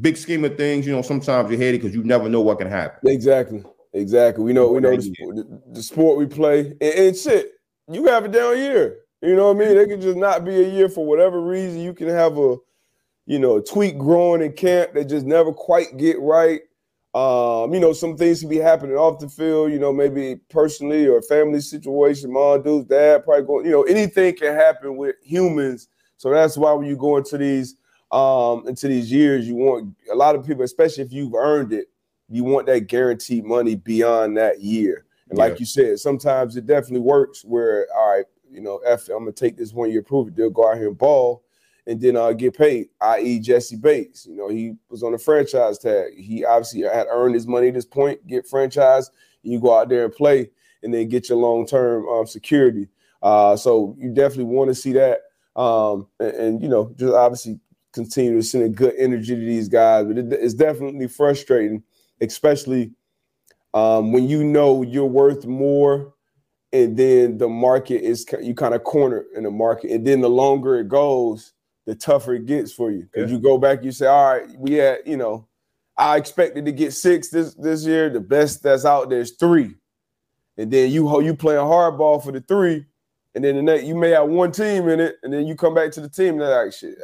[0.00, 2.58] big scheme of things, you know, sometimes you hate it because you never know what
[2.58, 3.10] can happen.
[3.10, 3.64] Exactly.
[3.92, 4.44] Exactly.
[4.44, 6.76] We know, we know the sport, the, the sport we play.
[6.80, 7.53] And, and shit,
[7.90, 8.98] you have a down year.
[9.22, 9.78] You know what I mean?
[9.78, 11.80] It could just not be a year for whatever reason.
[11.80, 12.56] You can have a,
[13.26, 16.60] you know, a tweak growing in camp that just never quite get right.
[17.14, 21.06] Um, you know, some things can be happening off the field, you know, maybe personally
[21.06, 25.86] or family situation, mom, dude, dad, probably going, you know, anything can happen with humans.
[26.16, 27.76] So that's why when you go into these
[28.10, 31.86] um into these years, you want a lot of people, especially if you've earned it,
[32.28, 35.04] you want that guaranteed money beyond that year.
[35.34, 35.58] And like yeah.
[35.58, 39.56] you said, sometimes it definitely works where, all right, you know, F, I'm gonna take
[39.56, 40.36] this one year proof it.
[40.36, 41.42] They'll go out here and ball
[41.88, 43.40] and then uh, get paid, i.e.
[43.40, 44.26] Jessie Bates.
[44.26, 46.14] You know, he was on the franchise tag.
[46.16, 49.10] He obviously had earned his money at this point, get franchise,
[49.42, 50.50] you go out there and play
[50.84, 52.88] and then get your long-term um, security.
[53.20, 55.22] Uh, so you definitely want to see that.
[55.56, 57.58] Um, and, and, you know, just obviously
[57.92, 60.06] continue to send a good energy to these guys.
[60.06, 61.82] But it, it's definitely frustrating,
[62.20, 62.92] especially–
[63.74, 66.14] um, when you know you're worth more
[66.72, 70.30] and then the market is you kind of corner in the market and then the
[70.30, 71.52] longer it goes
[71.86, 73.06] the tougher it gets for you.
[73.12, 73.36] Because yeah.
[73.36, 75.46] you go back you say all right we had you know
[75.98, 79.74] i expected to get six this this year the best that's out there is three.
[80.56, 82.86] And then you you playing hardball for the three
[83.34, 85.74] and then the next you may have one team in it and then you come
[85.74, 86.96] back to the team and they're like shit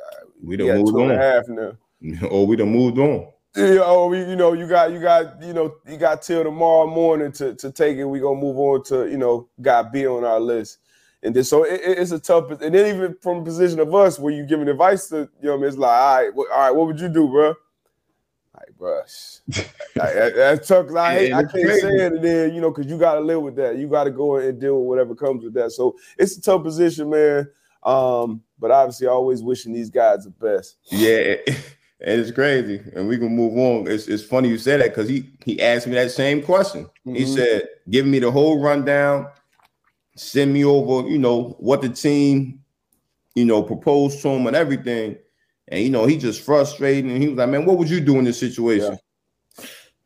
[0.42, 1.10] we don't move on.
[1.10, 1.72] half now.
[2.30, 5.74] Or we done moved on yeah, oh, you know, you got, you got, you know,
[5.86, 8.04] you got till tomorrow morning to, to take it.
[8.04, 10.78] We gonna move on to, you know, got B on our list,
[11.22, 12.50] and then so it, it's a tough.
[12.50, 15.62] And then even from a position of us, where you giving advice to, you know,
[15.64, 17.54] it's like, all right, all right, what would you do, bro?
[18.54, 19.00] Like, bro,
[19.96, 20.94] that's tough.
[20.94, 23.42] I hate, I can't say it, and then you know, because you got to live
[23.42, 23.78] with that.
[23.78, 25.72] You got to go and deal with whatever comes with that.
[25.72, 27.48] So it's a tough position, man.
[27.82, 30.76] Um, but obviously, always wishing these guys the best.
[30.84, 31.36] Yeah.
[32.02, 32.80] And it's crazy.
[32.94, 33.90] And we can move on.
[33.90, 36.84] It's, it's funny you said that because he he asked me that same question.
[36.84, 37.14] Mm-hmm.
[37.14, 39.28] He said, give me the whole rundown,
[40.16, 42.60] send me over, you know, what the team,
[43.34, 45.16] you know, proposed to him and everything.
[45.68, 48.18] And you know, he just frustrated, and he was like, "Man, what would you do
[48.18, 48.98] in this situation?"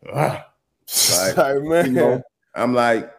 [0.05, 0.43] Yeah.
[1.37, 1.87] like, man.
[1.87, 2.23] You know,
[2.55, 3.11] I'm like,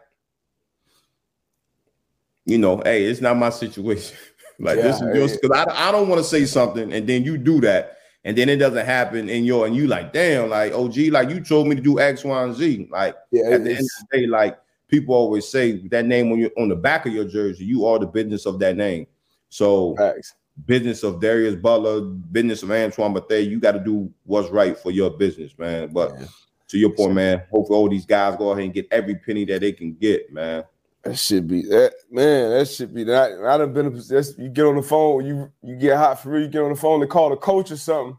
[2.45, 4.15] you know, hey, it's not my situation.
[4.59, 7.23] like yeah, this is just because I, I don't want to say something and then
[7.25, 7.94] you do that
[8.25, 11.39] and then it doesn't happen in your and you like damn like OG like you
[11.39, 12.89] told me to do X Y and Z.
[12.91, 14.57] Like yeah, at the end of the day like
[14.87, 17.99] people always say that name on your on the back of your jersey you are
[17.99, 19.05] the business of that name.
[19.49, 20.33] So Thanks.
[20.65, 24.89] business of Darius Butler business of Antoine Bethea you got to do what's right for
[24.89, 25.89] your business man.
[25.93, 26.25] But yeah.
[26.69, 29.61] to your point man hopefully all these guys go ahead and get every penny that
[29.61, 30.63] they can get man
[31.05, 32.49] that should be that man.
[32.49, 33.39] That should be that.
[33.39, 33.93] I'd have been.
[34.09, 35.23] That's, you get on the phone.
[35.23, 36.41] You you get hot for real.
[36.41, 38.17] You get on the phone to call the coach or something.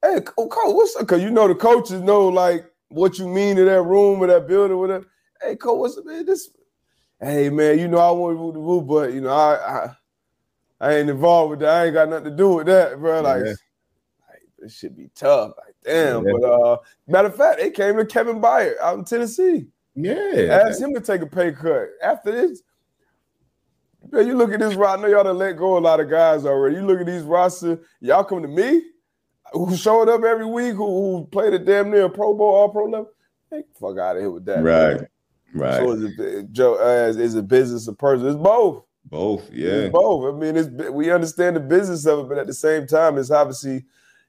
[0.00, 1.08] Hey, coach, what's up?
[1.08, 4.46] Cause you know the coaches know like what you mean to that room or that
[4.46, 5.06] building, whatever.
[5.42, 6.24] Hey, coach, what's up, man?
[6.24, 6.50] This.
[7.20, 9.96] Hey, man, you know I want to move the move, but you know I, I
[10.80, 11.68] I ain't involved with that.
[11.68, 13.20] I ain't got nothing to do with that, bro.
[13.22, 13.54] Like, yeah.
[14.28, 15.52] like this should be tough.
[15.58, 16.24] Like, damn.
[16.24, 16.32] Yeah.
[16.40, 16.76] But uh,
[17.08, 19.66] matter of fact, they came to Kevin Byard out in Tennessee.
[19.94, 20.62] Yeah.
[20.66, 21.88] Ask him to take a pay cut.
[22.02, 22.62] After this,
[24.10, 24.98] man, you look at this roster.
[24.98, 26.76] I know y'all done let go a lot of guys already.
[26.76, 28.82] You look at these roster, y'all come to me,
[29.52, 32.84] who showed up every week, who, who played a damn near Pro Bowl, all pro
[32.84, 33.10] level.
[33.50, 34.62] Hey, fuck out of here with that.
[34.62, 34.96] Right.
[34.96, 35.08] Man.
[35.52, 35.76] Right.
[35.78, 38.28] So is it Joe uh, is it business or person?
[38.28, 38.84] It's both.
[39.06, 39.70] Both, yeah.
[39.70, 40.32] It's both.
[40.32, 43.32] I mean, it's we understand the business of it, but at the same time, it's
[43.32, 43.84] obviously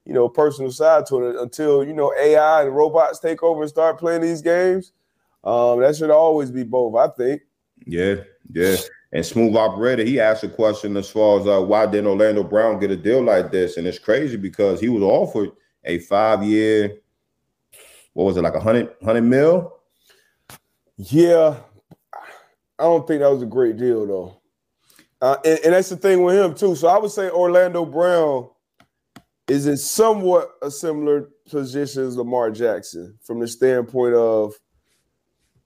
[0.05, 3.69] you know personal side to it until you know AI and robots take over and
[3.69, 4.93] start playing these games
[5.43, 7.41] um, that should always be both, I think.
[7.85, 8.15] Yeah,
[8.51, 8.75] yeah.
[9.11, 12.79] And Smooth Operator, he asked a question as far as uh, why didn't Orlando Brown
[12.79, 13.77] get a deal like this?
[13.77, 15.51] And it's crazy because he was offered
[15.83, 16.97] a five year,
[18.13, 19.79] what was it, like a hundred hundred mil?
[20.95, 21.57] Yeah,
[22.77, 24.41] I don't think that was a great deal though.
[25.21, 26.75] Uh, and, and, that's the thing with him too.
[26.75, 28.49] So I would say Orlando Brown
[29.47, 34.55] is in somewhat a similar position as Lamar Jackson from the standpoint of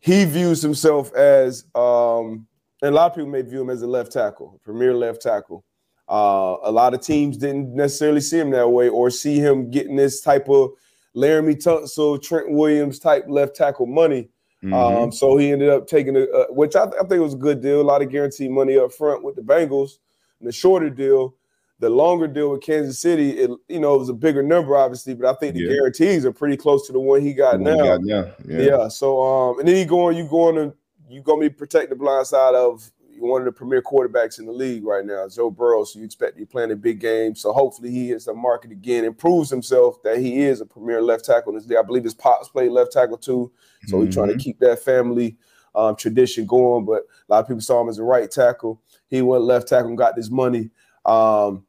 [0.06, 2.46] he views himself as, um,
[2.84, 5.66] and a lot of people may view him as a left tackle, premier left tackle.
[6.08, 9.96] Uh, a lot of teams didn't necessarily see him that way or see him getting
[9.96, 10.70] this type of
[11.16, 14.30] Laremy Tunsil, Trent Williams type left tackle money.
[14.64, 14.74] Mm-hmm.
[14.76, 17.60] Um, so he ended up taking a, uh, which I, I, think was a good
[17.60, 19.94] deal, a lot of guaranteed money up front with the Bengals.
[20.40, 21.34] And the shorter deal,
[21.80, 25.14] the longer deal with Kansas City, it you know it was a bigger number, obviously,
[25.14, 25.74] but I think the yeah.
[25.74, 27.72] guarantees are pretty close to the one he got now.
[27.72, 28.00] He got.
[28.04, 28.32] Yeah.
[28.46, 28.88] yeah.
[28.88, 30.74] So um, and then you going, you going to
[31.10, 34.52] you gonna be protect the blind side of one of the premier quarterbacks in the
[34.52, 35.84] league right now, Joe Burrow.
[35.84, 37.36] So you expect you playing a big game.
[37.36, 41.02] So hopefully he hits the market again and proves himself that he is a premier
[41.02, 41.78] left tackle this day.
[41.78, 43.52] I believe his pops played left tackle too.
[43.88, 44.06] So mm-hmm.
[44.06, 45.38] he's trying to keep that family
[45.74, 46.86] um, tradition going.
[46.86, 48.82] But a lot of people saw him as a right tackle.
[49.08, 50.70] He went left tackle and got this money.
[51.06, 51.66] Um,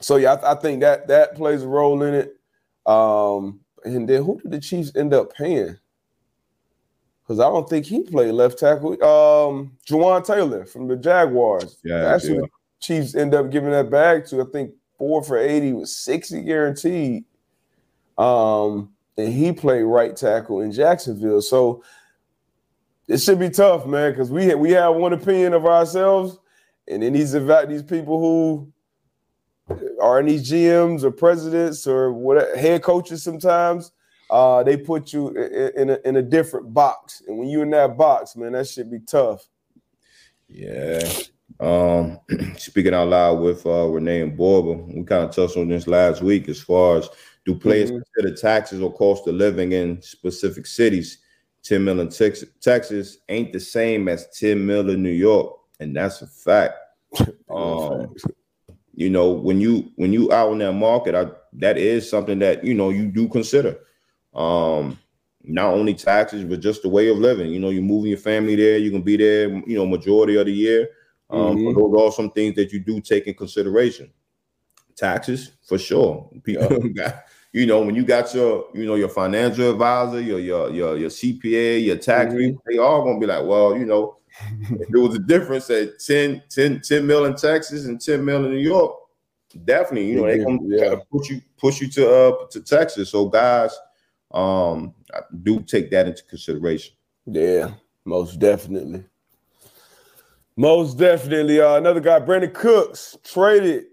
[0.00, 2.36] so yeah, I, I, think that that plays a role in it.
[2.86, 5.78] Um, and then who did the Chiefs end up paying?
[7.22, 8.92] Because I don't think he played left tackle.
[9.02, 11.78] Um, Jawaan Taylor from the Jaguars.
[11.84, 12.48] Yeah, that's who the
[12.80, 14.42] Chiefs end up giving that bag to.
[14.42, 17.24] I think four for eighty was sixty guaranteed.
[18.18, 21.40] Um, and he played right tackle in Jacksonville.
[21.40, 21.82] So
[23.08, 26.38] it should be tough, man, because we we have one opinion of ourselves,
[26.88, 28.72] and then these these people who
[30.00, 33.92] are in these GMs or presidents or what head coaches sometimes
[34.30, 37.70] uh, they put you in, in, a, in a different box, and when you're in
[37.70, 39.48] that box, man, that should be tough.
[40.48, 41.08] Yeah.
[41.60, 42.18] Um,
[42.56, 46.22] speaking out loud with uh, Renee and Borba, we kind of touched on this last
[46.22, 47.08] week as far as
[47.44, 48.00] do players mm-hmm.
[48.14, 51.18] consider taxes or cost of living in specific cities?
[51.62, 56.26] 10 million Texas, Texas ain't the same as 10 million New York, and that's a
[56.26, 56.74] fact.
[57.50, 58.14] um,
[58.94, 62.64] you know, when you when you out in that market, I, that is something that
[62.64, 63.78] you know you do consider.
[64.34, 64.98] Um,
[65.44, 67.50] not only taxes, but just the way of living.
[67.52, 68.78] You know, you're moving your family there.
[68.78, 70.88] You can be there, you know, majority of the year.
[71.28, 71.74] Um, mm-hmm.
[71.74, 74.10] those are some things that you do take in consideration.
[74.96, 76.30] Taxes, for sure.
[77.54, 81.08] You know, when you got your, you know, your financial advisor, your your your, your
[81.08, 82.56] CPA, your tax, mm-hmm.
[82.66, 84.16] they all gonna be like, well, you know,
[84.88, 88.50] there was a difference at 10, 10, 10 mil in Texas and 10 mil in
[88.50, 88.96] New York,
[89.64, 90.96] definitely, you know, they gonna yeah.
[91.10, 93.10] push you push you to uh to Texas.
[93.10, 93.76] So guys,
[94.32, 96.94] um, I do take that into consideration.
[97.26, 97.72] Yeah,
[98.04, 99.04] most definitely.
[100.56, 101.60] Most definitely.
[101.60, 103.86] Uh, another guy, Brandin Cooks, traded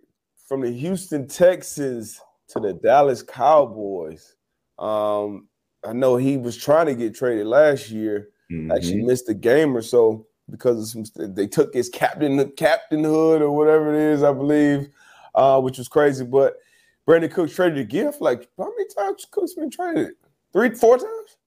[0.48, 2.20] from the Houston Texans
[2.50, 4.36] to the Dallas Cowboys.
[4.78, 5.48] Um,
[5.84, 8.30] I know he was trying to get traded last year.
[8.52, 8.72] Mm-hmm.
[8.72, 13.42] Actually missed a game or so because of some they took his captain captain hood
[13.42, 14.90] or whatever it is, I believe,
[15.34, 16.26] uh, which was crazy.
[16.26, 16.58] But
[17.08, 18.22] Brandin Cooks traded a gift.
[18.22, 20.12] Like how many times Cooks been traded?
[20.54, 21.38] Three, four times.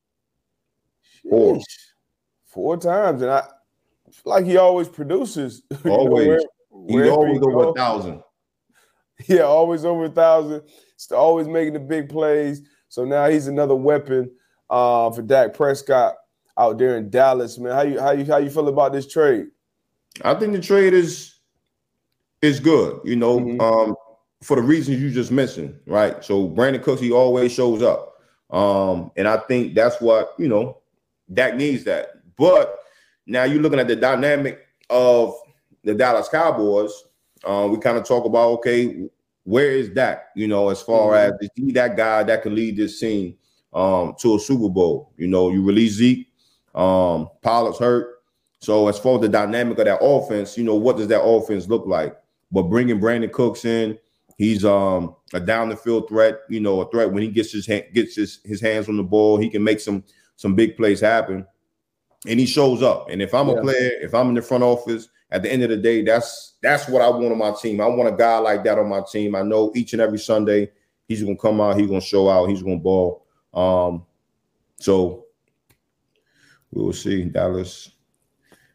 [1.29, 1.61] Four.
[2.47, 3.47] Four times, and I
[4.25, 5.63] like he always produces.
[5.85, 6.43] Always.
[6.87, 8.21] You know, where, He's always over a thousand.
[9.29, 10.63] Yeah, always over a thousand.
[11.13, 12.63] Always making the big plays.
[12.89, 14.33] So now he's another weapon
[14.71, 16.15] uh, for Dak Prescott
[16.57, 17.59] out there in Dallas.
[17.59, 19.47] Man, how you how you how you feel about this trade?
[20.23, 21.37] I think the trade is
[22.43, 23.01] is good.
[23.05, 23.61] You know, mm-hmm.
[23.61, 23.97] um,
[24.43, 26.23] for the reasons you just mentioned, right?
[26.25, 28.15] So Brandin Cooks, he always shows up,
[28.51, 30.79] um, and I think that's what you know.
[31.33, 32.81] Dak needs that, but
[33.27, 35.35] now you're looking at the dynamic of
[35.83, 36.93] the Dallas Cowboys.
[37.43, 39.09] Uh, we kind of talk about okay,
[39.45, 40.27] where is Dak?
[40.37, 41.35] You know, as far mm-hmm.
[41.35, 43.37] as is he that guy that can lead this team
[43.73, 45.13] um, to a Super Bowl?
[45.17, 46.29] You know, you release Zeke,
[46.75, 48.23] um, Pollard's hurt.
[48.61, 51.69] So as far as the dynamic of that offense, you know, what does that offense
[51.69, 52.17] look like?
[52.51, 53.99] But bringing Brandin Cooks in,
[54.39, 56.41] he's um, a down the field threat.
[56.49, 59.03] You know, a threat when he gets his hand, gets his, his hands on the
[59.03, 60.05] ball, he can make some
[60.37, 61.47] some big plays happen,
[62.27, 63.09] and he shows up.
[63.11, 63.55] And if I'm yeah.
[63.55, 66.55] a player, if I'm in the front office, at the end of the day, that's
[66.63, 67.81] that's what I want on my team.
[67.81, 69.35] I want a guy like that on my team.
[69.35, 70.71] I know each and every Sunday
[71.09, 73.27] he's gonna come out, he's gonna show out, he's gonna ball.
[73.53, 74.07] Um,
[74.79, 75.24] so
[76.75, 77.25] we will see.
[77.25, 77.91] Dallas.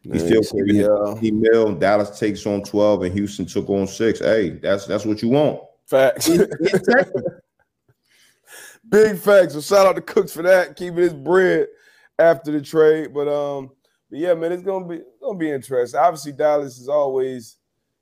[0.02, 1.14] He's still keeping yeah.
[1.22, 1.74] email.
[1.74, 4.18] Dallas takes on 12 and Houston took on six.
[4.18, 5.60] Hey, that's that's what you want.
[5.86, 6.28] Facts.
[8.88, 9.52] Big facts.
[9.52, 11.66] So shout out to Cooks for that, keeping his bread
[12.18, 13.12] after the trade.
[13.12, 13.70] But um,
[14.08, 16.00] but yeah, man, it's gonna be gonna be interesting.
[16.00, 17.58] Obviously, Dallas is always,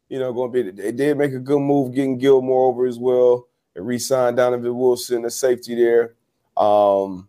[0.08, 0.70] you know, gonna be.
[0.70, 5.22] They did make a good move getting Gilmore over as well and re-signed Donovan Wilson,
[5.22, 6.14] the safety there.
[6.56, 7.28] Um,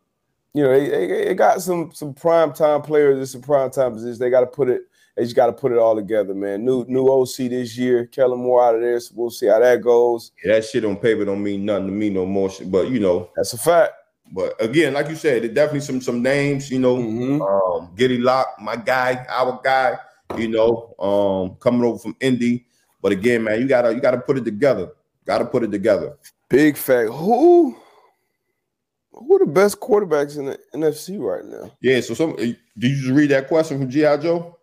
[0.54, 3.93] you know, they, they, they, got some some prime time players in some prime time
[3.93, 4.20] positions.
[4.20, 4.82] They got to put it.
[5.16, 6.66] They just got to put it all together, man.
[6.66, 8.06] New new OC this year.
[8.06, 10.32] Kellen Moore out of there, so we'll see how that goes.
[10.43, 12.50] Yeah, that shit on paper don't mean nothing to me no more.
[12.66, 13.93] But you know, that's a fact.
[14.32, 16.72] But again, like you said, it definitely some some names.
[16.72, 17.41] You know, mm-hmm.
[17.41, 19.97] um, Giddy Lock, my guy, our guy.
[20.38, 22.68] You know, um, coming over from Indy.
[23.02, 24.91] But again, man, you gotta you gotta put it together.
[25.30, 26.18] Got to put it together.
[26.50, 27.12] Big fact.
[27.12, 27.78] Who
[29.20, 31.72] who are the best quarterbacks in the NFC right now?
[31.82, 32.02] Yeah.
[32.02, 32.36] So some.
[32.36, 34.58] Did you just read that question from GI Joe?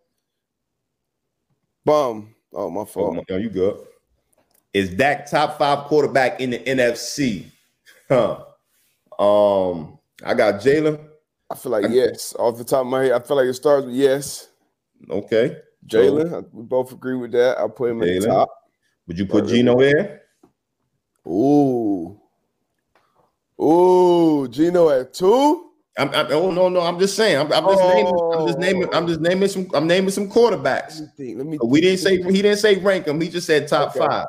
[1.84, 2.34] Bum.
[2.52, 3.24] Oh, my fault.
[3.30, 3.78] Oh, you good?
[4.72, 7.46] Is Dak top five quarterback in the NFC?
[8.08, 8.44] Huh.
[9.18, 11.00] Um, I got Jalen.
[11.50, 12.34] I feel like yes.
[12.38, 14.48] Off the top of my head, I feel like it starts with yes.
[15.08, 15.56] Okay.
[15.86, 17.58] Jalen, so, we both agree with that.
[17.58, 18.16] I'll put him Jalen.
[18.16, 18.48] at the top.
[19.06, 20.18] Would you put Geno in?
[21.28, 22.15] Ooh.
[23.60, 25.62] Ooh, Geno at two?
[25.98, 27.88] I'm, I'm, oh no no I'm just saying I'm, I'm just oh.
[27.88, 31.00] naming I'm just naming I'm just naming some I'm naming some quarterbacks.
[31.00, 33.18] Let me think, let me we didn't say he didn't say rank him.
[33.20, 34.06] He just said top okay.
[34.06, 34.26] five.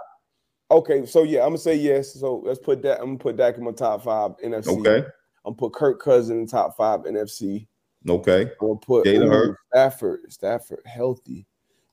[0.70, 2.14] Okay, so yeah, I'm gonna say yes.
[2.14, 3.00] So let's put that.
[3.00, 4.80] I'm gonna put Dak in my top five NFC.
[4.80, 5.08] Okay.
[5.46, 7.68] I'm gonna put Kirk Cousins in top five NFC.
[8.08, 8.42] Okay.
[8.44, 9.60] I'm gonna put Jalen Hurts.
[9.72, 10.20] Stafford.
[10.32, 11.46] Stafford healthy.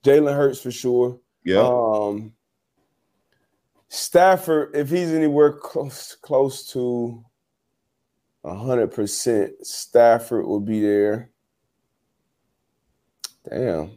[0.04, 1.18] Jalen Hurts for sure.
[1.44, 1.60] Yeah.
[1.60, 2.32] Um.
[3.94, 7.24] Stafford, if he's anywhere close close to
[8.44, 11.30] hundred percent, Stafford will be there.
[13.48, 13.92] Damn.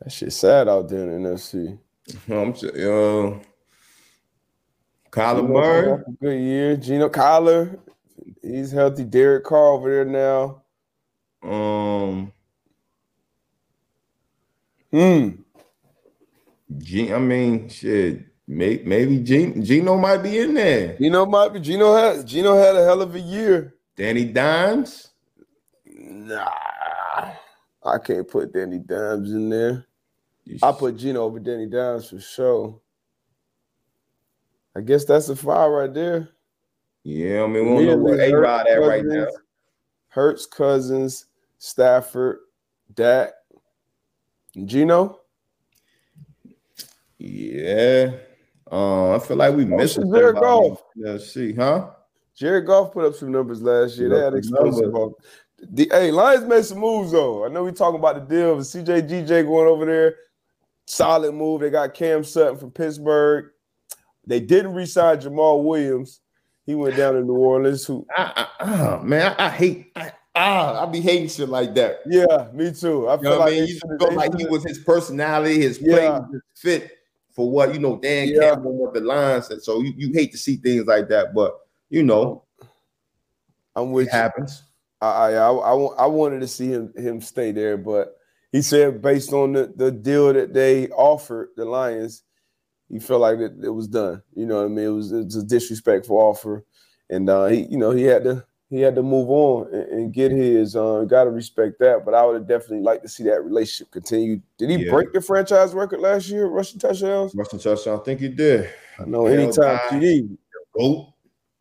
[0.00, 1.78] That shit sad out there in the NFC.
[2.30, 3.38] I'm just, uh,
[5.10, 6.02] Kyler Murray.
[6.20, 6.76] Good year.
[6.78, 7.78] Geno Kyler.
[8.40, 9.04] He's healthy.
[9.04, 10.62] Derek Carr over there now.
[11.42, 12.32] Um.
[14.90, 15.42] Hmm.
[16.78, 18.26] G- I mean, shit.
[18.48, 20.96] Maybe, maybe Geno might be in there.
[20.98, 21.60] Geno might be.
[21.60, 23.76] Geno had Geno had a hell of a year.
[23.96, 25.10] Danny Dimes.
[25.86, 26.50] Nah,
[27.84, 29.86] I can't put Danny Dimes in there.
[30.62, 32.80] I put Geno over Danny Dimes for sure.
[34.76, 36.28] I guess that's a fire right there.
[37.04, 39.26] Yeah, I mean, we don't know where A Rod at right now.
[40.08, 41.26] Hurts, Cousins,
[41.58, 42.38] Stafford,
[42.94, 43.30] Dak,
[44.64, 45.21] Geno.
[47.22, 48.12] Yeah.
[48.70, 50.82] Uh, I feel like we missed Jared Goff.
[51.20, 51.90] See, huh?
[52.34, 54.08] Jared Goff put up some numbers last year.
[54.08, 54.92] They had explosive.
[55.70, 57.44] The, hey, Lions made some moves though.
[57.44, 60.16] I know we talking about the deal with CJ GJ going over there
[60.86, 61.60] solid move.
[61.60, 63.50] They got Cam Sutton from Pittsburgh.
[64.26, 66.20] They didn't resign Jamaal Williams.
[66.66, 67.84] He went down to New Orleans.
[67.86, 68.06] Who?
[68.16, 69.92] I, I, uh, man, I, I hate.
[69.94, 72.00] I, ah, I be hating shit like that.
[72.06, 73.08] Yeah, me too.
[73.08, 73.66] I feel like I mean?
[73.68, 76.20] you felt like he was his personality, his play, yeah.
[76.32, 76.90] his fit
[77.32, 77.98] for what you know.
[77.98, 78.40] Dan yeah.
[78.40, 81.34] Campbell what the and so you, you hate to see things like that.
[81.34, 81.58] But
[81.90, 82.44] you know,
[83.74, 84.62] I'm with it happens.
[85.00, 88.16] I, I I I wanted to see him him stay there, but
[88.52, 92.22] he said based on the, the deal that they offered the Lions,
[92.88, 94.22] he felt like it, it was done.
[94.34, 94.84] You know what I mean?
[94.84, 96.64] It was, it was a disrespectful offer,
[97.08, 100.14] and uh, he, you know, he had to he had to move on and, and
[100.14, 100.74] get his.
[100.74, 102.06] Uh, Got to respect that.
[102.06, 104.40] But I would have definitely liked to see that relationship continue.
[104.56, 104.90] Did he yeah.
[104.90, 106.46] break the franchise record last year?
[106.46, 107.34] Rushing touchdowns.
[107.34, 108.00] Rushing touchdowns.
[108.00, 108.72] I think he did.
[108.98, 109.26] I know.
[109.26, 110.38] Anytime TD.
[110.80, 111.12] Oh.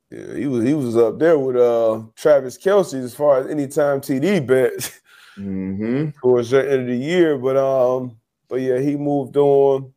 [0.09, 3.99] Yeah, he was he was up there with uh Travis Kelce as far as anytime
[3.99, 4.97] TD bet.
[5.39, 6.09] Mm-hmm.
[6.21, 8.17] towards the end of the year, but um,
[8.49, 9.93] but yeah, he moved on.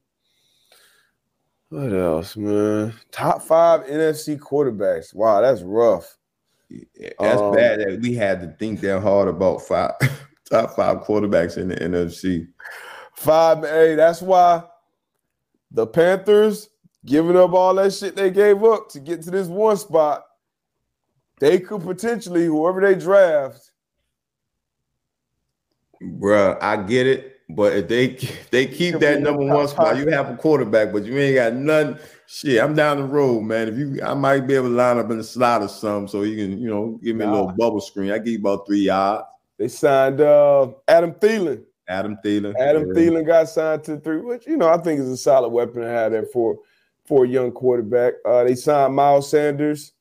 [1.70, 2.94] What else, man?
[3.10, 5.12] Top five NFC quarterbacks.
[5.12, 6.16] Wow, that's rough.
[7.18, 9.92] That's um, bad that we had to think that hard about five
[10.50, 12.48] top five quarterbacks in the NFC.
[13.14, 14.64] Five, hey, that's why
[15.70, 16.70] the Panthers
[17.04, 20.24] giving up all that shit they gave up to get to this one spot.
[21.40, 23.70] They could potentially, whoever they draft.
[26.02, 27.34] Bruh, I get it.
[27.48, 31.04] But if they if they keep that number one spot, you have a quarterback, but
[31.04, 31.98] you ain't got none.
[32.27, 33.68] Shit, I'm down the road, man.
[33.68, 36.22] If you, I might be able to line up in the slot or something, so
[36.22, 38.11] you can, you know, give me a little bubble screen.
[38.11, 39.25] I give you about three yards.
[39.59, 41.64] They signed uh, Adam Thielen.
[41.87, 42.55] Adam Thielen.
[42.59, 42.95] Adam yeah.
[42.95, 45.89] Thielen got signed to three, which you know I think is a solid weapon to
[45.89, 46.59] have there for
[47.07, 48.14] for a young quarterback.
[48.25, 49.93] Uh, they signed Miles Sanders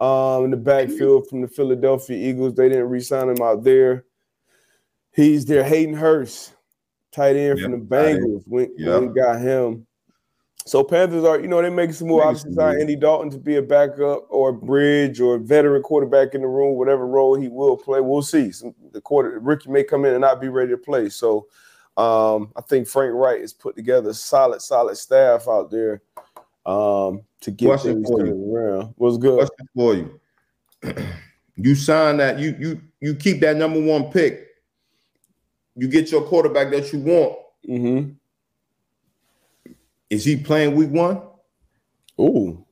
[0.00, 2.54] um, in the backfield from the Philadelphia Eagles.
[2.54, 4.04] They didn't re-sign him out there.
[5.12, 5.64] He's there.
[5.64, 6.52] Hayden Hurst
[7.12, 7.70] tight end yep.
[7.70, 8.42] from the Bengals.
[8.46, 9.00] Went, yep.
[9.00, 9.86] went got him.
[10.66, 12.22] So Panthers are, you know, they make some move.
[12.22, 16.34] options sign Andy Dalton to be a backup or a bridge or a veteran quarterback
[16.34, 18.00] in the room, whatever role he will play.
[18.00, 18.50] We'll see.
[18.50, 21.08] Some, the quarter Ricky may come in and not be ready to play.
[21.08, 21.46] So
[21.96, 26.02] um, I think Frank Reich has put together a solid, solid staff out there
[26.66, 28.94] um, to get Question things turned around.
[28.96, 29.36] What's good?
[29.36, 30.20] Question for you.
[31.56, 34.46] you sign that you you you keep that number one pick
[35.76, 37.38] you get your quarterback that you want.
[37.68, 38.12] Mm-hmm.
[40.10, 41.20] Is he playing week one?
[42.20, 42.64] Ooh.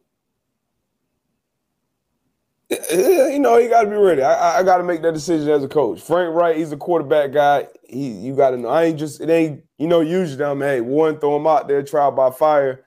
[2.70, 4.22] You know, you got to be ready.
[4.22, 6.00] I, I got to make that decision as a coach.
[6.00, 7.68] Frank Reich, he's a quarterback guy.
[7.88, 8.68] He, you got to know.
[8.68, 9.62] I ain't just it ain't.
[9.78, 12.84] You know, usually I'm hey one throw him out there, trial by fire.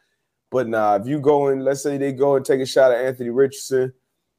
[0.49, 3.05] But nah, if you go and let's say they go and take a shot at
[3.05, 3.93] Anthony Richardson,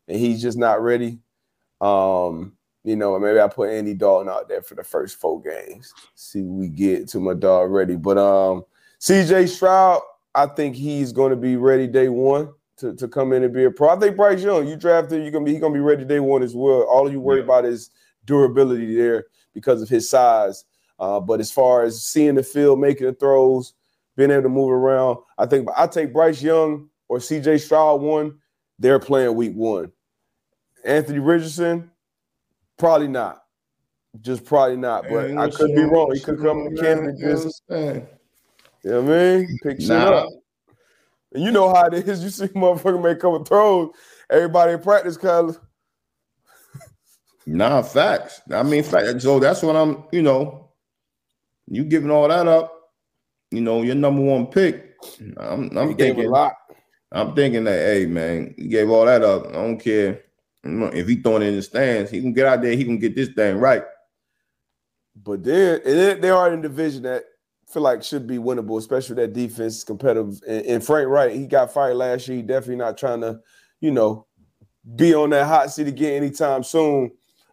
[0.09, 1.19] and he's just not ready.
[1.81, 5.93] Um, you know, maybe I put Andy Dalton out there for the first four games.
[6.15, 7.97] See we get to my dog ready.
[7.97, 8.65] But um
[9.01, 10.03] CJ Stroud,
[10.35, 13.65] I think he's going to be ready day one to, to come in and be
[13.65, 13.91] a pro.
[13.91, 16.43] I think Bryce Young, you drafted, you're gonna be he's gonna be ready day one
[16.43, 16.83] as well.
[16.83, 17.45] All you worry yeah.
[17.45, 17.91] about is
[18.25, 20.65] durability there because of his size.
[20.99, 23.75] Uh, but as far as seeing the field, making the throws,
[24.17, 28.39] being able to move around, I think I take Bryce Young or CJ Stroud one.
[28.79, 29.93] They're playing week one.
[30.85, 31.91] Anthony Richardson,
[32.79, 33.43] Probably not.
[34.21, 35.05] Just probably not.
[35.09, 36.13] But I could be wrong.
[36.15, 37.63] He could come to just,
[38.89, 39.59] you know what I mean?
[39.63, 40.11] Pick shit nah.
[40.11, 40.29] up.
[41.35, 42.23] And you know how it is.
[42.25, 43.91] You see motherfucker make a couple throws.
[44.31, 45.61] Everybody in practice kind of.
[47.47, 48.41] Nah, facts.
[48.51, 49.21] I mean, fact.
[49.21, 50.71] So that's what I'm, you know,
[51.67, 52.73] you giving all that up,
[53.51, 54.97] you know, your number one pick.
[55.37, 56.55] I'm, I'm thinking a lot.
[57.13, 59.49] I'm thinking that, hey, man, you gave all that up.
[59.49, 60.23] I don't care
[60.65, 62.75] if he throwing it in the stands, he can get out there.
[62.75, 63.85] He can get this thing right.
[65.15, 67.25] But then, and then they are in a division that
[67.69, 70.41] feel like should be winnable, especially that defense competitive.
[70.47, 72.39] And, and Frank Reich, he got fired last year.
[72.39, 73.41] He definitely not trying to,
[73.81, 74.27] you know,
[74.97, 77.11] be on that hot seat again anytime soon.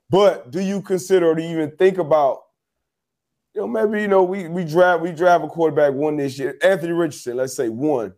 [0.10, 2.40] But do you consider or do you even think about,
[3.54, 6.58] you know, maybe you know we we drive we drive a quarterback one this year,
[6.62, 8.14] Anthony Richardson, let's say one.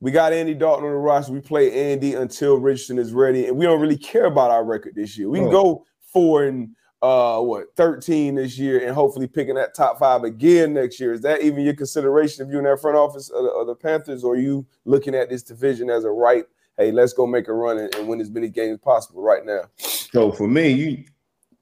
[0.00, 1.32] We got Andy Dalton on the roster.
[1.32, 4.94] We play Andy until Richardson is ready, and we don't really care about our record
[4.94, 5.28] this year.
[5.28, 9.98] We can go four and uh what 13 this year and hopefully picking that top
[9.98, 11.12] five again next year.
[11.12, 13.74] Is that even your consideration if you're in that front office of the, of the
[13.74, 16.44] Panthers, or are you looking at this division as a right?
[16.76, 19.44] Hey, let's go make a run and, and win as many games as possible right
[19.44, 19.62] now.
[19.76, 21.04] So for me, you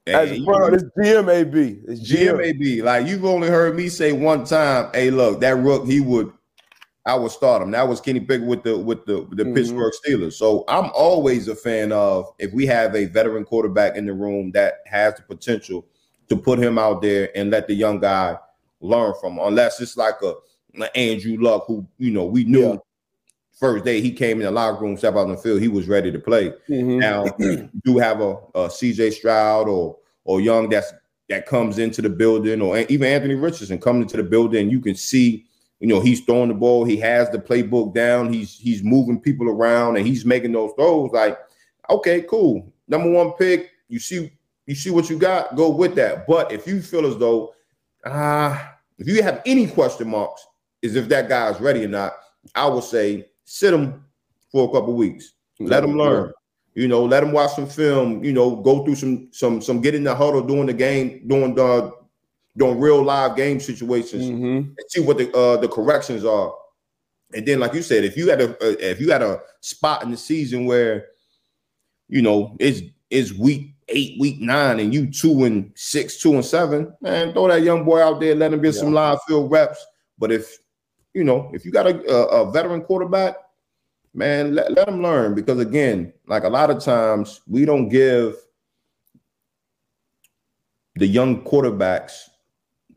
[0.06, 1.82] as a front, it's GMAB.
[1.88, 2.82] It's GMAB.
[2.82, 6.32] Like you've only heard me say one time, hey, look, that rook, he would
[7.06, 7.70] I would start him.
[7.70, 9.54] That was Kenny Pickett with the with the the mm-hmm.
[9.54, 10.32] Pittsburgh Steelers.
[10.32, 14.50] So I'm always a fan of if we have a veteran quarterback in the room
[14.52, 15.86] that has the potential
[16.28, 18.36] to put him out there and let the young guy
[18.80, 19.34] learn from.
[19.34, 19.46] Him.
[19.46, 20.34] Unless it's like a,
[20.80, 22.76] a Andrew Luck, who you know we knew yeah.
[23.52, 25.86] first day he came in the locker room, step out on the field, he was
[25.86, 26.52] ready to play.
[26.68, 26.98] Mm-hmm.
[26.98, 27.24] Now
[27.84, 30.92] do have a, a CJ Stroud or or Young that's
[31.28, 34.96] that comes into the building, or even Anthony Richardson coming into the building, you can
[34.96, 35.45] see
[35.80, 36.84] you know, he's throwing the ball.
[36.84, 38.32] He has the playbook down.
[38.32, 41.10] He's he's moving people around and he's making those throws.
[41.12, 41.38] Like,
[41.90, 42.72] okay, cool.
[42.88, 43.70] Number one pick.
[43.88, 44.32] You see,
[44.66, 45.54] you see what you got.
[45.54, 46.26] Go with that.
[46.26, 47.54] But if you feel as though,
[48.04, 50.46] ah, uh, if you have any question marks,
[50.82, 52.14] is if that guy's ready or not.
[52.54, 54.04] I would say sit him
[54.50, 55.32] for a couple weeks.
[55.58, 56.32] Let him learn.
[56.74, 58.22] You know, let him watch some film.
[58.22, 61.54] You know, go through some some some get in the huddle doing the game, doing
[61.54, 61.92] the
[62.56, 64.56] doing real live game situations, mm-hmm.
[64.56, 66.54] and see what the uh, the corrections are.
[67.34, 70.02] And then, like you said, if you had a uh, if you had a spot
[70.02, 71.06] in the season where
[72.08, 72.80] you know it's
[73.10, 77.48] it's week eight, week nine, and you two and six, two and seven, man, throw
[77.48, 78.80] that young boy out there, let him get yeah.
[78.80, 79.84] some live field reps.
[80.18, 80.58] But if
[81.14, 83.36] you know, if you got a, a, a veteran quarterback,
[84.14, 88.36] man, let, let him learn because again, like a lot of times we don't give
[90.96, 92.28] the young quarterbacks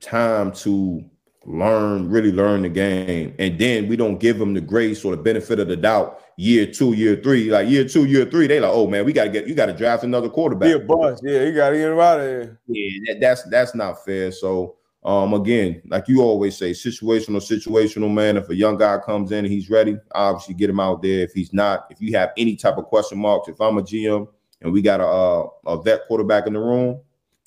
[0.02, 1.04] time to
[1.45, 3.36] learn, really learn the game.
[3.39, 6.66] And then we don't give them the grace or the benefit of the doubt year
[6.66, 7.52] two, year three.
[7.52, 10.04] Like year two, year three, they like, oh man, we gotta get you gotta draft
[10.04, 10.68] another quarterback.
[10.68, 11.24] Be a bust.
[11.26, 12.60] Yeah, you gotta get him out of here.
[12.68, 14.32] Yeah, that, that's that's not fair.
[14.32, 18.38] So um, again, like you always say, situational, situational, man.
[18.38, 21.22] If a young guy comes in and he's ready, obviously get him out there.
[21.22, 24.28] If he's not, if you have any type of question marks, if I'm a GM
[24.62, 27.00] and we got a, a, a vet quarterback in the room,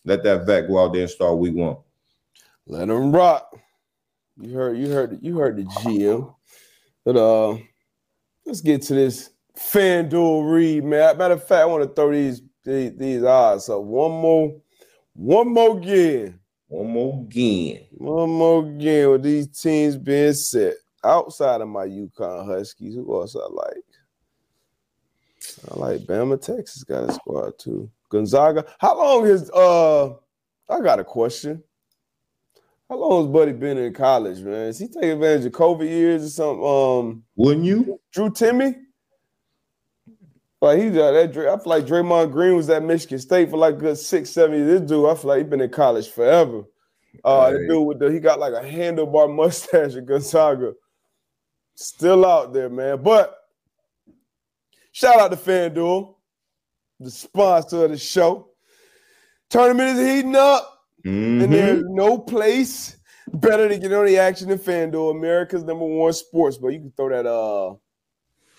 [0.04, 1.76] let that vet go out there and start week one.
[2.66, 3.54] Let them rock.
[4.40, 6.34] You heard, you heard, you heard the GM.
[7.04, 7.58] But uh,
[8.46, 11.18] let's get to this FanDuel read, man.
[11.18, 14.56] Matter of fact, I want to throw these these, these odds up one more,
[15.14, 16.38] one more again.
[16.68, 17.86] One more again.
[17.90, 20.74] One more again with these teams being set.
[21.04, 23.84] Outside of my UConn Huskies, who else I like?
[25.70, 27.90] I like Bama, Texas got a squad too.
[28.08, 28.64] Gonzaga.
[28.78, 30.10] How long is uh
[30.70, 31.62] I got a question.
[32.92, 34.66] How long has Buddy been in college, man?
[34.66, 36.66] Is he taking advantage of COVID years or something?
[36.66, 37.98] Um wouldn't you?
[38.12, 38.76] Drew Timme.
[40.60, 41.30] Like he got that.
[41.30, 44.80] I feel like Draymond Green was at Michigan State for like good six, seven years.
[44.80, 46.64] This dude, I feel like he been in college forever.
[47.24, 47.66] Uh, hey.
[47.66, 50.74] dude with the he got like a handlebar mustache at Gonzaga.
[51.74, 53.02] Still out there, man.
[53.02, 53.34] But
[54.92, 56.14] shout out to FanDuel,
[57.00, 58.50] the sponsor of the show.
[59.48, 60.71] Tournament is heating up,
[61.04, 61.42] mm-hmm.
[61.42, 62.96] and there's no place
[63.34, 66.58] better to get on the action than FanDuel, America's number one sports.
[66.58, 67.74] But you can throw that uh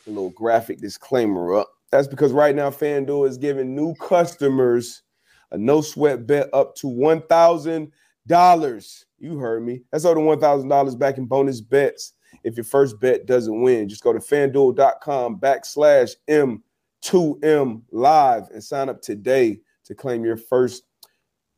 [0.06, 1.70] little graphic disclaimer up.
[1.92, 5.04] That's because right now FanDuel is giving new customers
[5.52, 9.04] a no sweat bet up to $1,000.
[9.20, 9.82] You heard me.
[9.92, 12.14] That's over $1,000 back in bonus bets
[12.44, 13.88] if your first bet doesn't win.
[13.88, 20.84] Just go to fanduel.com backslash M2M live and sign up today to claim your first,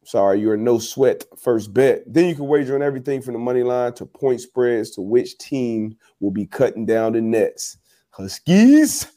[0.05, 2.03] sorry, your no sweat first bet.
[2.05, 5.37] Then you can wager on everything from the money line to point spreads to which
[5.37, 7.77] team will be cutting down the nets.
[8.11, 9.11] Huskies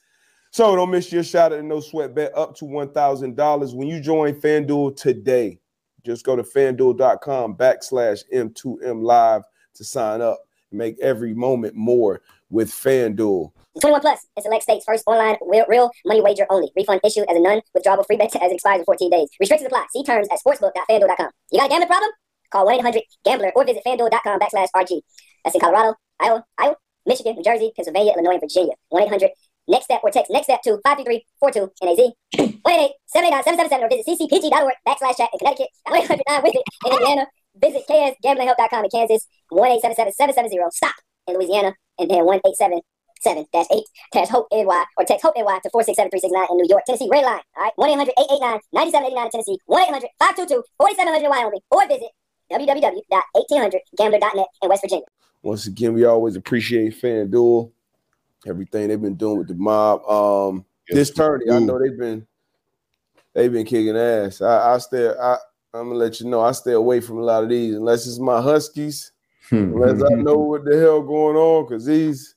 [0.50, 4.00] so don't miss your shot at a no sweat bet up to $1,000 when you
[4.00, 5.60] join FanDuel today.
[6.04, 9.42] Just go to fanduel.com backslash M2M live
[9.74, 13.52] to sign up and make every moment more with FanDuel.
[13.78, 16.70] 21 plus plus in select states first online real, real money wager only.
[16.76, 19.28] Refund issued as a non withdrawable free bet as it expires in 14 days.
[19.40, 19.86] Restrictions apply.
[19.92, 21.30] See terms at sportsbook.fanduel.com.
[21.50, 22.10] You got a gambling problem?
[22.50, 25.00] Call 1 800 Gambler or visit fanduel.com backslash RG.
[25.44, 26.76] That's in Colorado, Iowa, Iowa,
[27.06, 28.74] Michigan, New Jersey, Pennsylvania, Illinois, and Virginia.
[28.88, 29.30] 1 800
[29.68, 32.12] Next Step or text Next Step to 53342 NAZ.
[32.64, 35.68] 188 789 or visit ccpg.org backslash chat in Connecticut.
[35.88, 37.26] 800 with it in Indiana.
[37.60, 39.28] Visit ksgamblinghelp.com in Kansas.
[39.50, 40.94] 1 877 770 stop
[41.26, 41.74] in Louisiana.
[41.98, 42.80] And then 187
[43.24, 47.08] 7-8-HOPE-NY or text HOPE-NY to four six seven three six nine in New York, Tennessee,
[47.10, 47.40] red line.
[47.56, 47.72] All right,
[48.74, 52.10] 1-800-889-9789 in Tennessee, 1-800-522-4700 in Wyoming, or visit
[52.50, 55.04] www.1800gambler.net in West Virginia.
[55.42, 57.70] Once again, we always appreciate FanDuel,
[58.46, 60.04] everything they've been doing with the mob.
[60.08, 62.26] Um, yes, this tourney, I know they've been
[63.34, 64.40] they've been kicking ass.
[64.40, 65.36] I, I stay, I,
[65.74, 68.18] I'm gonna let you know, I stay away from a lot of these unless it's
[68.18, 69.12] my Huskies,
[69.48, 69.74] hmm.
[69.74, 72.34] unless I know what the hell going on, because these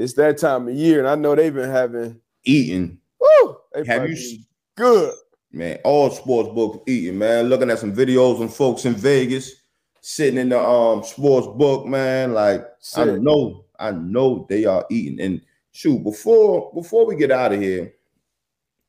[0.00, 2.98] it's that time of year, and I know they've been having eating.
[3.20, 3.56] Woo!
[3.86, 4.38] Have you
[4.76, 5.14] good?
[5.52, 7.48] Man, all sports book eating, man.
[7.48, 9.60] Looking at some videos on folks in Vegas
[10.00, 12.32] sitting in the um sports book, man.
[12.32, 13.08] Like Sick.
[13.08, 15.20] I know I know they are eating.
[15.20, 15.40] And
[15.72, 17.94] shoot, before before we get out of here,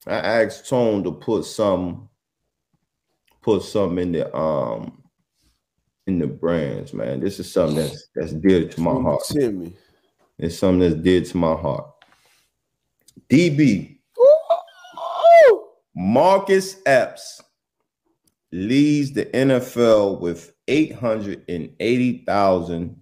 [0.07, 2.09] I asked Tone to put some
[3.41, 5.01] put some in the um
[6.07, 7.19] in the brands, man.
[7.19, 9.23] This is something that's that's dear to my heart.
[9.29, 9.73] Timmy.
[10.41, 11.85] It's something that's dear to my heart.
[13.29, 13.99] DB
[15.95, 17.41] Marcus Epps
[18.51, 23.01] leads the NFL with 880,000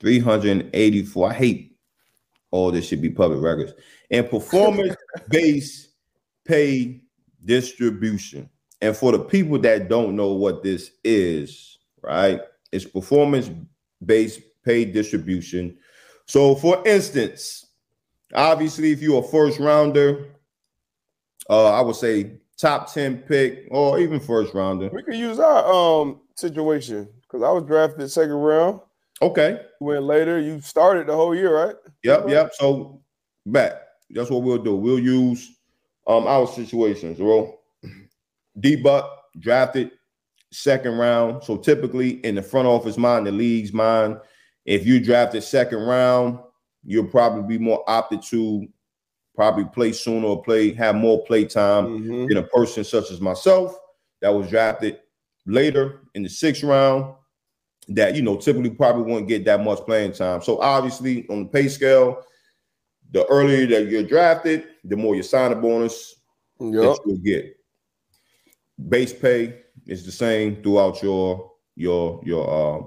[0.00, 1.30] 384.
[1.30, 1.78] I hate
[2.50, 3.72] all this should be public records.
[4.10, 5.88] And performance-based
[6.44, 7.00] pay
[7.44, 8.48] distribution.
[8.80, 12.40] And for the people that don't know what this is, right?
[12.72, 15.78] It's performance-based pay distribution.
[16.26, 17.66] So, for instance,
[18.34, 20.26] obviously, if you're a first rounder,
[21.48, 24.88] uh, I would say top 10 pick or even first rounder.
[24.92, 28.80] We could use our um situation because I was drafted second round.
[29.22, 29.60] Okay.
[29.80, 30.40] went later.
[30.40, 31.76] You started the whole year, right?
[32.02, 32.52] Yep, yep.
[32.54, 33.00] So
[33.46, 33.74] back.
[34.10, 34.74] That's what we'll do.
[34.74, 35.56] We'll use
[36.06, 37.18] um our situations.
[37.18, 37.58] bro.
[38.58, 39.90] D Butt drafted
[40.52, 41.44] second round.
[41.44, 44.18] So typically in the front office mind, the league's mind,
[44.66, 46.40] if you draft drafted second round,
[46.84, 48.66] you'll probably be more opted to
[49.34, 52.26] probably play sooner or play have more play time mm-hmm.
[52.26, 53.78] than a person such as myself
[54.20, 54.98] that was drafted
[55.46, 57.14] later in the sixth round
[57.88, 60.42] that you know typically probably won't get that much playing time.
[60.42, 62.24] So obviously on the pay scale,
[63.12, 66.16] the earlier that you're drafted, the more your signing bonus
[66.58, 66.72] yep.
[66.72, 67.56] that you'll get.
[68.88, 72.86] Base pay is the same throughout your your your uh,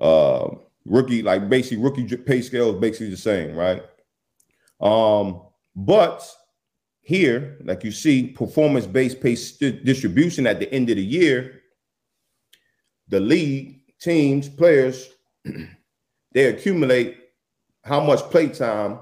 [0.00, 0.48] uh
[0.84, 3.82] rookie like basically rookie pay scale is basically the same, right?
[4.80, 5.42] Um,
[5.74, 6.28] but
[7.00, 11.62] here, like you see, performance based pay st- distribution at the end of the year,
[13.08, 15.08] the league teams players
[16.32, 17.16] they accumulate
[17.84, 19.00] how much playtime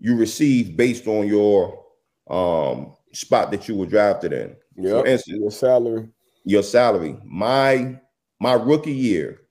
[0.00, 1.84] you receive based on your
[2.30, 4.56] um spot that you were drafted in.
[4.76, 6.08] Yeah, your salary.
[6.44, 7.16] Your salary.
[7.24, 8.00] My
[8.40, 9.42] my rookie year,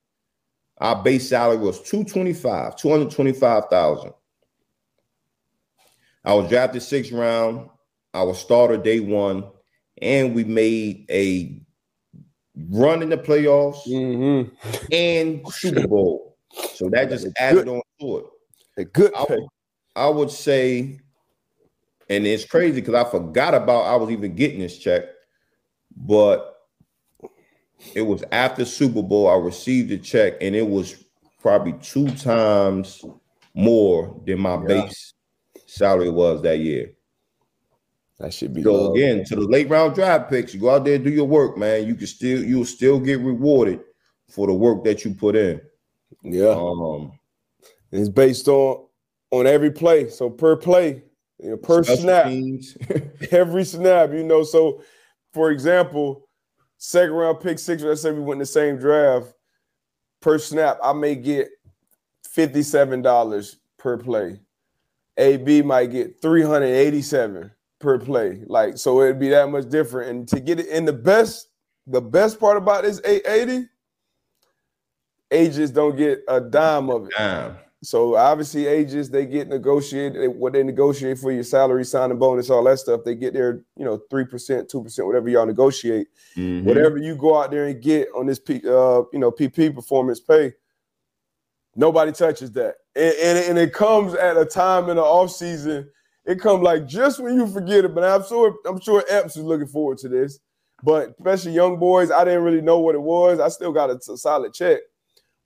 [0.84, 4.12] our base salary was 225, 225,000.
[6.26, 7.70] I was drafted sixth round.
[8.12, 9.44] I was starter day one,
[10.02, 11.58] and we made a
[12.68, 14.54] run in the playoffs mm-hmm.
[14.92, 16.36] and Super Bowl.
[16.74, 18.24] So that just added on to it.
[18.76, 19.38] A good I,
[19.96, 21.00] I would say,
[22.10, 25.04] and it's crazy because I forgot about I was even getting this check,
[25.96, 26.53] but
[27.94, 29.28] it was after Super Bowl.
[29.28, 31.04] I received a check, and it was
[31.40, 33.04] probably two times
[33.54, 34.66] more than my yeah.
[34.66, 35.14] base
[35.66, 36.92] salary was that year.
[38.18, 40.54] That should be so again to the late round draft picks.
[40.54, 41.86] You go out there do your work, man.
[41.86, 43.80] You can still you'll still get rewarded
[44.28, 45.60] for the work that you put in.
[46.22, 46.54] Yeah.
[46.56, 47.12] Um,
[47.90, 48.86] it's based on
[49.30, 50.08] on every play.
[50.08, 51.02] So per play,
[51.42, 52.32] you know, per snap,
[53.32, 54.44] every snap, you know.
[54.44, 54.82] So
[55.32, 56.23] for example,
[56.84, 59.32] second round pick six, let's say we went in the same draft,
[60.20, 61.48] per snap, I may get
[62.36, 64.40] $57 per play.
[65.16, 68.42] AB might get 387 per play.
[68.46, 70.10] Like, so it'd be that much different.
[70.10, 71.48] And to get it in the best,
[71.86, 73.68] the best part about this 880,
[75.30, 77.12] agents don't get a dime of it.
[77.16, 77.56] Damn.
[77.84, 82.64] So obviously, agents they get negotiated what they negotiate for your salary, signing bonus, all
[82.64, 83.02] that stuff.
[83.04, 86.08] They get their you know three percent, two percent, whatever y'all negotiate.
[86.36, 86.66] Mm-hmm.
[86.66, 90.18] Whatever you go out there and get on this P, uh, you know PP performance
[90.18, 90.54] pay,
[91.76, 95.88] nobody touches that, and, and, and it comes at a time in the off season.
[96.24, 97.94] It comes like just when you forget it.
[97.94, 100.38] But I'm sure I'm sure Epps is looking forward to this.
[100.82, 103.40] But especially young boys, I didn't really know what it was.
[103.40, 104.80] I still got a, a solid check.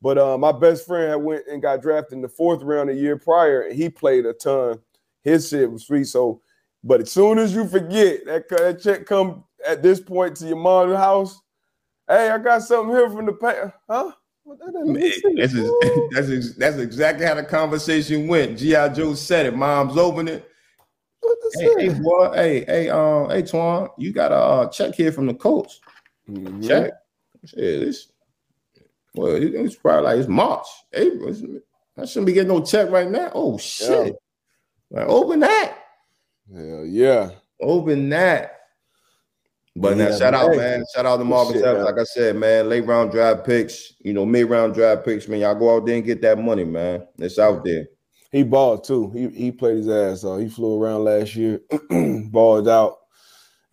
[0.00, 2.94] But uh, my best friend had went and got drafted in the fourth round a
[2.94, 4.78] year prior, and he played a ton.
[5.22, 6.04] His shit was free.
[6.04, 6.40] So,
[6.84, 10.56] but as soon as you forget that, that check come at this point to your
[10.56, 11.40] mom's house,
[12.08, 14.12] hey, I got something here from the pay, huh?
[15.36, 15.52] That's,
[16.30, 18.58] that's, that's exactly how the conversation went.
[18.58, 18.88] G.I.
[18.90, 19.54] Joe said it.
[19.54, 20.50] Mom's opening it.
[21.54, 25.26] Hey, hey, boy, hey, hey, um, hey, Twan, you got a uh, check here from
[25.26, 25.80] the coach.
[26.30, 26.62] Mm-hmm.
[26.62, 26.92] Check.
[27.44, 28.08] Shit, this
[29.14, 31.34] well, it's probably like it's March, April.
[31.96, 33.30] I shouldn't be getting no check right now.
[33.34, 34.14] Oh shit!
[34.90, 35.00] Yeah.
[35.00, 35.78] Like, open that.
[36.54, 37.30] Hell yeah!
[37.60, 38.54] Open that.
[39.74, 40.84] But yeah, now, shout out, man.
[40.94, 41.84] Shout out to Marcus Evans.
[41.84, 45.40] Like I said, man, late round draft picks, you know, mid round draft picks, man.
[45.40, 47.06] Y'all go out there and get that money, man.
[47.18, 47.86] It's out there.
[48.32, 49.10] He balled too.
[49.10, 50.40] He he played his ass off.
[50.40, 51.60] He flew around last year,
[52.30, 52.96] balled out,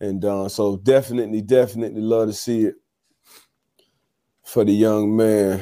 [0.00, 2.76] and uh, so definitely, definitely love to see it
[4.46, 5.60] for the young man.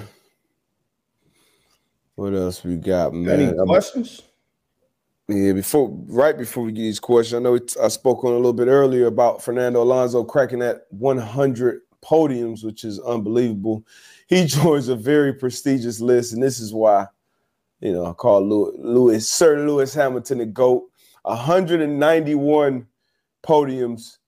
[2.16, 3.41] What else we got, man?
[3.41, 4.22] Any questions?
[5.26, 8.53] Yeah, before right before we get these questions, I know I spoke on a little
[8.53, 13.85] bit earlier about Fernando Alonso cracking that 100 podiums, which is unbelievable.
[14.28, 17.07] He joins a very prestigious list, and this is why,
[17.80, 20.85] you know, I call Lewis, Lewis Sir Lewis Hamilton the GOAT.
[21.22, 22.87] 191
[23.43, 24.18] podiums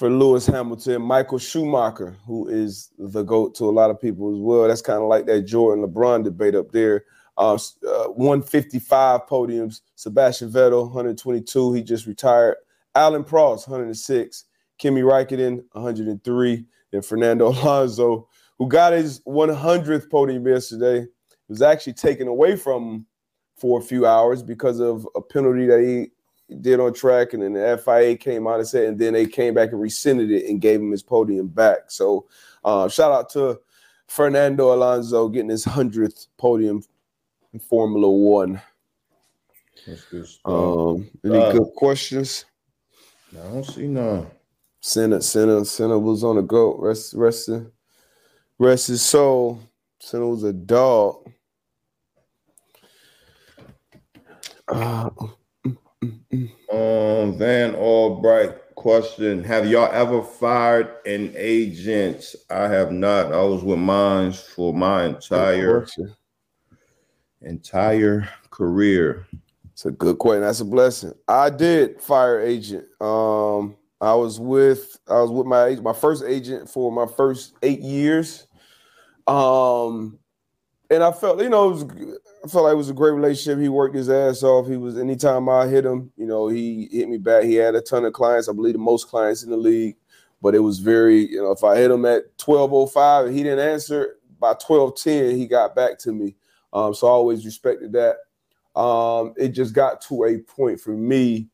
[0.00, 4.40] for Lewis Hamilton, Michael Schumacher, who is the GOAT to a lot of people as
[4.40, 4.66] well.
[4.66, 7.04] That's kind of like that Jordan LeBron debate up there.
[7.36, 9.82] Uh, uh, 155 podiums.
[9.96, 11.74] Sebastian Vettel, 122.
[11.74, 12.56] He just retired.
[12.94, 14.46] Alain Prost, 106.
[14.78, 16.64] Kimi Raikkonen, 103.
[16.94, 18.26] And Fernando Alonso,
[18.56, 21.06] who got his 100th podium yesterday,
[21.46, 23.06] was actually taken away from him
[23.54, 26.10] for a few hours because of a penalty that he
[26.60, 29.54] did on track, and then the FIA came out and said, and then they came
[29.54, 31.90] back and rescinded it and gave him his podium back.
[31.90, 32.26] So,
[32.64, 33.60] uh, shout out to
[34.06, 36.82] Fernando Alonso getting his hundredth podium
[37.52, 38.60] in Formula One.
[39.86, 40.52] That's good stuff.
[40.52, 42.44] Um, any uh, good questions?
[43.32, 44.26] I don't see none.
[44.80, 46.78] Senna, Senna, Senna was on the goat.
[46.80, 47.50] Rest, rest,
[48.58, 49.60] rest his soul.
[50.00, 51.30] Senna was a dog.
[54.66, 55.10] Uh,
[56.02, 62.34] um, Van Albright question: Have y'all ever fired an agent?
[62.48, 63.32] I have not.
[63.32, 65.86] I was with mine for my entire
[67.42, 69.26] entire career.
[69.72, 70.42] It's a good question.
[70.42, 71.12] That's a blessing.
[71.28, 72.86] I did fire agent.
[73.00, 77.80] Um, I was with I was with my my first agent for my first eight
[77.80, 78.46] years.
[79.26, 80.18] Um,
[80.90, 83.60] and I felt, you know, was, I felt like it was a great relationship.
[83.60, 84.66] He worked his ass off.
[84.66, 87.44] He was anytime I hit him, you know, he hit me back.
[87.44, 88.48] He had a ton of clients.
[88.48, 89.96] I believe the most clients in the league.
[90.42, 93.58] But it was very, you know, if I hit him at 1205 and he didn't
[93.58, 96.34] answer, by 1210, he got back to me.
[96.72, 98.16] Um, so I always respected that.
[98.80, 101.48] Um, it just got to a point for me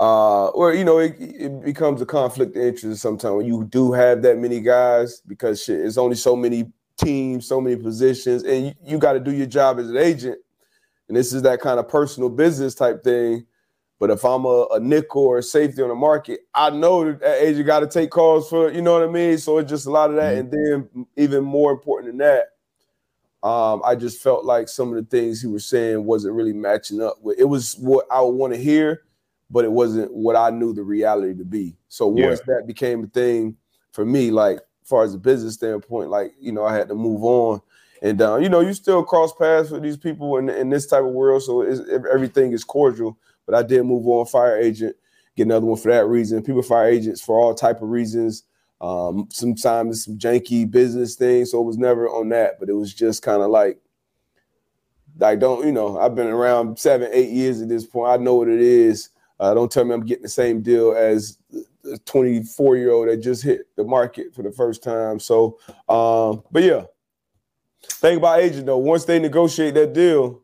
[0.00, 3.92] uh, where you know it, it, becomes a conflict of interest sometimes when you do
[3.92, 8.66] have that many guys because shit, it's only so many teams, so many positions, and
[8.66, 10.38] you, you got to do your job as an agent.
[11.08, 13.46] And this is that kind of personal business type thing.
[14.00, 17.42] But if I'm a, a nickel or a safety on the market, I know that,
[17.42, 19.38] agent got to take calls for, you know what I mean?
[19.38, 20.34] So it's just a lot of that.
[20.34, 20.54] Mm-hmm.
[20.54, 25.04] And then even more important than that, um, I just felt like some of the
[25.04, 28.54] things he was saying wasn't really matching up with it was what I would want
[28.54, 29.02] to hear,
[29.50, 31.76] but it wasn't what I knew the reality to be.
[31.88, 32.54] So once yeah.
[32.56, 33.56] that became a thing
[33.92, 37.24] for me, like far as a business standpoint, like you know, I had to move
[37.24, 37.60] on.
[38.02, 41.04] And uh, you know, you still cross paths with these people in, in this type
[41.04, 43.18] of world, so everything is cordial.
[43.46, 44.96] But I did move on, fire agent,
[45.36, 46.42] get another one for that reason.
[46.42, 48.44] People fire agents for all type of reasons.
[48.80, 52.60] Um, sometimes some janky business things, so it was never on that.
[52.60, 53.78] But it was just kind of like,
[55.22, 58.10] I don't, you know, I've been around seven, eight years at this point.
[58.10, 59.10] I know what it is.
[59.40, 61.38] Uh, don't tell me I'm getting the same deal as
[62.04, 65.18] 24 year old that just hit the market for the first time.
[65.18, 65.58] So,
[65.88, 66.84] um, but yeah,
[67.82, 68.78] think about agent though.
[68.78, 70.42] Once they negotiate that deal,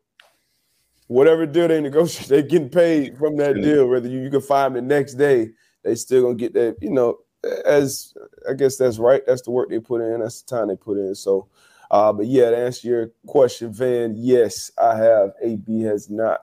[1.07, 3.89] whatever deal they negotiate, they're getting paid from that deal.
[3.89, 5.51] Whether you, you can find them the next day,
[5.83, 6.77] they still gonna get that.
[6.81, 7.19] You know,
[7.65, 8.15] as
[8.49, 9.23] I guess that's right.
[9.27, 10.21] That's the work they put in.
[10.21, 11.15] That's the time they put in.
[11.15, 11.49] So,
[11.91, 15.33] uh, but yeah, to answer your question, Van, yes, I have.
[15.43, 16.41] AB has not.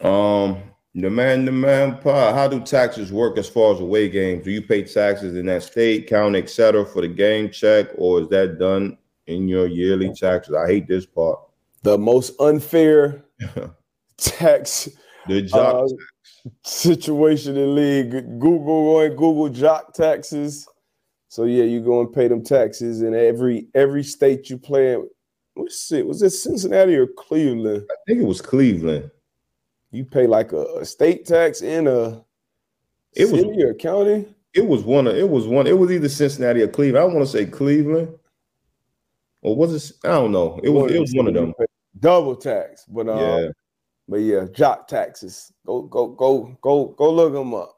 [0.00, 0.62] Um,
[1.02, 4.44] the man, the man, pa, how do taxes work as far as away games?
[4.44, 8.28] Do you pay taxes in that state, county, etc., for the game check, or is
[8.28, 10.54] that done in your yearly taxes?
[10.54, 11.38] I hate this part.
[11.82, 13.24] The most unfair
[14.16, 14.88] tax,
[15.28, 15.92] the jock uh, tax.
[16.62, 18.12] situation in league.
[18.38, 20.66] Google going Google jock taxes.
[21.28, 25.06] So yeah, you go and pay them taxes in every every state you play in.
[25.52, 26.06] What's it?
[26.06, 27.86] Was it Cincinnati or Cleveland?
[27.90, 29.10] I think it was Cleveland
[29.96, 32.22] you pay like a, a state tax in a
[33.12, 34.26] it city was, or county.
[34.54, 35.66] It was one of it was one.
[35.66, 37.02] It was either Cincinnati or Cleveland.
[37.02, 38.08] I want to say Cleveland,
[39.42, 39.96] or was it?
[40.04, 40.60] I don't know.
[40.62, 41.54] It was it was one of them.
[41.98, 43.48] Double tax, but um, yeah,
[44.08, 45.52] but yeah, jock taxes.
[45.64, 47.76] Go go go go go look them up.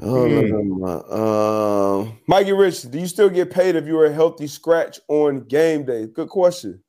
[0.00, 2.08] Oh, mm.
[2.08, 5.84] uh, Mikey Rich, do you still get paid if you're a healthy scratch on game
[5.84, 6.06] day?
[6.06, 6.84] Good question.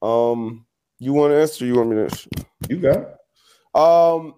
[0.00, 0.64] Um,
[0.98, 1.64] you want to answer?
[1.64, 2.30] you want me to answer?
[2.68, 3.78] You got.
[3.78, 4.34] Um,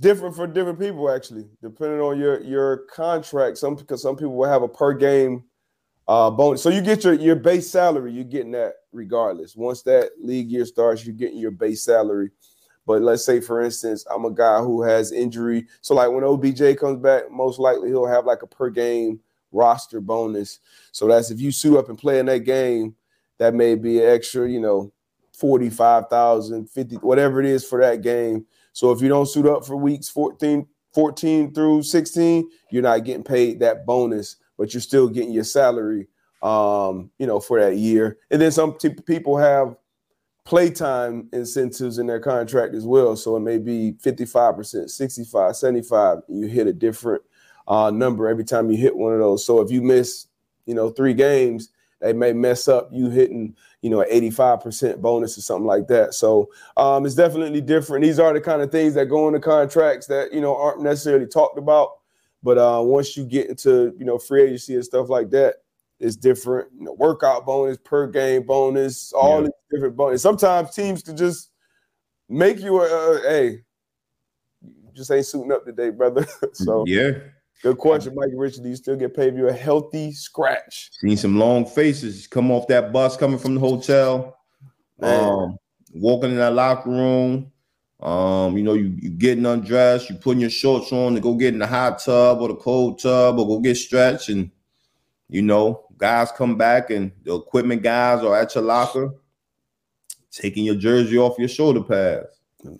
[0.00, 3.58] different for different people actually, depending on your your contract.
[3.58, 5.44] Some because some people will have a per game
[6.08, 6.62] uh bonus.
[6.62, 8.12] So you get your your base salary.
[8.12, 9.56] You're getting that regardless.
[9.56, 12.30] Once that league year starts, you're getting your base salary.
[12.86, 15.66] But let's say, for instance, I'm a guy who has injury.
[15.80, 19.20] So like when OBJ comes back, most likely he'll have like a per game
[19.50, 20.60] roster bonus.
[20.92, 22.94] So that's if you suit up and play in that game,
[23.38, 24.92] that may be an extra, you know,
[25.36, 28.46] 45,000, 50, whatever it is for that game.
[28.72, 33.22] So if you don't suit up for weeks 14, 14 through 16, you're not getting
[33.22, 36.08] paid that bonus, but you're still getting your salary,
[36.42, 38.18] um, you know, for that year.
[38.30, 39.76] And then some t- people have
[40.44, 43.14] playtime incentives in their contract as well.
[43.14, 46.18] So it may be 55%, 65, 75.
[46.28, 47.22] You hit a different
[47.68, 49.44] uh, number every time you hit one of those.
[49.44, 50.28] So if you miss,
[50.64, 51.70] you know, three games,
[52.00, 56.12] they may mess up you hitting you know, an 85% bonus or something like that.
[56.12, 58.02] So um, it's definitely different.
[58.02, 61.26] These are the kind of things that go into contracts that, you know, aren't necessarily
[61.26, 61.90] talked about.
[62.42, 65.56] But uh, once you get into you know free agency and stuff like that,
[65.98, 66.68] it's different.
[66.78, 69.46] You know, workout bonus, per game bonus, all yeah.
[69.46, 70.22] these different bonus.
[70.22, 71.50] Sometimes teams can just
[72.28, 73.62] make you a, a hey,
[74.94, 76.26] just ain't suiting up today, brother.
[76.52, 77.12] so yeah.
[77.62, 78.62] Good question, Mike Richard.
[78.62, 80.90] Do you still get paid if you're a healthy scratch?
[81.00, 84.36] Seen some long faces come off that bus coming from the hotel.
[85.02, 85.58] Um,
[85.94, 87.52] walking in that locker room.
[88.00, 91.54] Um, you know, you you getting undressed, you putting your shorts on to go get
[91.54, 94.50] in the hot tub or the cold tub or go get stretched, and
[95.28, 99.14] you know, guys come back and the equipment guys are at your locker,
[100.30, 102.28] taking your jersey off your shoulder pads.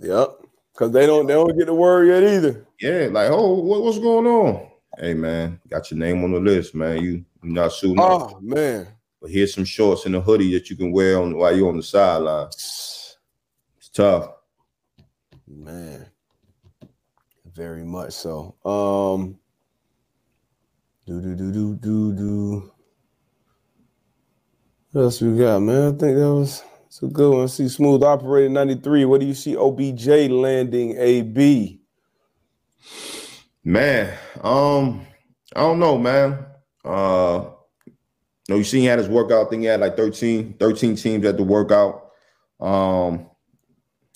[0.00, 0.45] Yep.
[0.76, 2.66] Cause they don't they don't get the word yet either.
[2.78, 4.68] Yeah, like oh, what, what's going on?
[4.98, 7.02] Hey man, got your name on the list, man.
[7.02, 7.98] You you not shooting.
[7.98, 8.42] Oh up.
[8.42, 8.86] man.
[9.22, 11.78] But here's some shorts and a hoodie that you can wear on while you're on
[11.78, 12.48] the sideline.
[12.48, 13.16] It's
[13.90, 14.28] tough.
[15.48, 16.06] Man.
[17.54, 18.54] Very much so.
[18.62, 19.38] Um
[21.06, 22.72] do do do do do do.
[24.92, 25.94] What else we got, man?
[25.94, 26.62] I think that was
[26.96, 27.48] it's a good one.
[27.48, 29.04] See smooth operating 93.
[29.04, 31.78] What do you see OBJ landing AB?
[33.62, 35.06] Man, um,
[35.54, 36.46] I don't know, man.
[36.82, 37.50] Uh
[38.48, 39.60] no, you see he had his workout thing.
[39.60, 42.12] He had like 13, 13 teams at the workout.
[42.60, 43.28] Um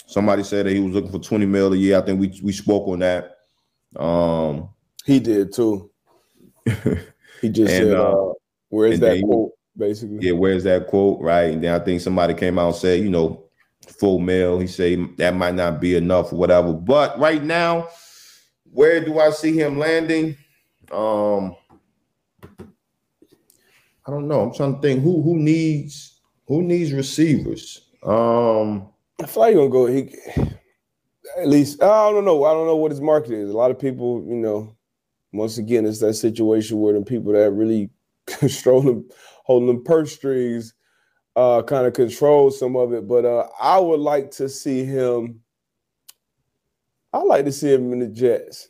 [0.07, 1.99] somebody said that he was looking for 20 mil a year.
[1.99, 3.37] I think we we spoke on that.
[3.97, 4.71] Um
[5.05, 5.91] he did too.
[7.43, 8.33] he just and, said, uh, uh,
[8.71, 9.53] where's that quote?
[9.81, 10.19] Basically.
[10.21, 11.21] Yeah, where's that quote?
[11.21, 11.53] Right.
[11.55, 13.45] And then I think somebody came out and said, you know,
[13.99, 14.61] full mail.
[14.61, 16.73] He said that might not be enough or whatever.
[16.73, 17.89] But right now,
[18.71, 20.37] where do I see him landing?
[20.93, 21.57] Um
[24.07, 24.43] I don't know.
[24.43, 27.89] I'm trying to think who who needs who needs receivers.
[28.05, 28.89] Um
[29.21, 30.15] I feel like gonna go he
[31.39, 32.45] at least I don't know.
[32.45, 33.51] I don't know what his market is.
[33.51, 34.77] A lot of people, you know,
[35.33, 37.91] once again, it's that situation where the people that really
[38.27, 39.09] control them
[39.45, 40.75] holding them purse strings,
[41.37, 43.07] uh, kind of control some of it.
[43.07, 45.41] But uh, I would like to see him.
[47.13, 48.69] I like to see him in the Jets.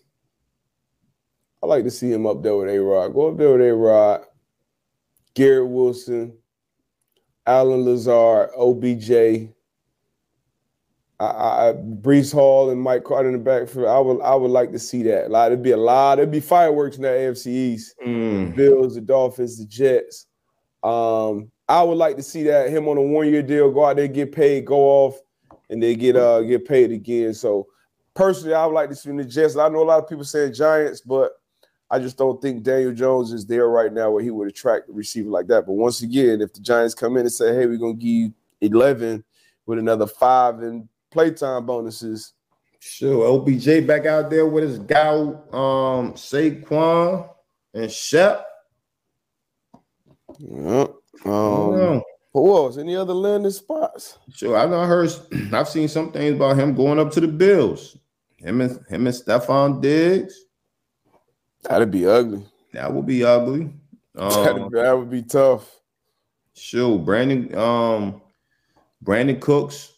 [1.62, 3.08] I like to see him up there with A Rod.
[3.08, 4.24] Go up there with A Rod,
[5.34, 6.38] Garrett Wilson,
[7.46, 9.50] Allen Lazard, OBJ.
[11.20, 13.88] I, I, Breece Hall and Mike Carter in the backfield.
[13.88, 15.30] I would I would like to see that.
[15.30, 16.18] Like it'd be a lot.
[16.18, 17.94] It'd be fireworks in the AFC East.
[18.06, 18.56] Mm.
[18.56, 20.26] Bills, the Dolphins, the Jets.
[20.82, 23.96] Um, I would like to see that him on a one year deal, go out
[23.96, 25.20] there, get paid, go off,
[25.68, 27.32] and they get uh get paid again.
[27.34, 27.68] So
[28.14, 29.56] personally, I would like to see the Jets.
[29.56, 31.32] I know a lot of people saying Giants, but
[31.90, 34.92] I just don't think Daniel Jones is there right now where he would attract a
[34.92, 35.66] receiver like that.
[35.66, 38.32] But once again, if the Giants come in and say, "Hey, we're gonna give you
[38.60, 39.24] 11
[39.66, 42.32] with another five and playtime bonuses,"
[42.78, 43.26] sure.
[43.26, 47.28] OBJ back out there with his guy, um, Saquon
[47.74, 48.49] and Shep.
[50.40, 50.86] Yeah.
[51.24, 52.78] Um, who else?
[52.78, 54.18] Any other landing spots?
[54.34, 54.56] Sure.
[54.56, 55.10] I've not heard.
[55.52, 57.96] I've seen some things about him going up to the Bills.
[58.38, 60.44] Him and him and Stefon Diggs.
[61.62, 62.46] That'd be ugly.
[62.72, 63.72] That would be ugly.
[64.16, 65.80] Um, that would be tough.
[66.52, 67.56] Sure, Brandon.
[67.56, 68.20] Um,
[69.02, 69.92] Brandin Cooks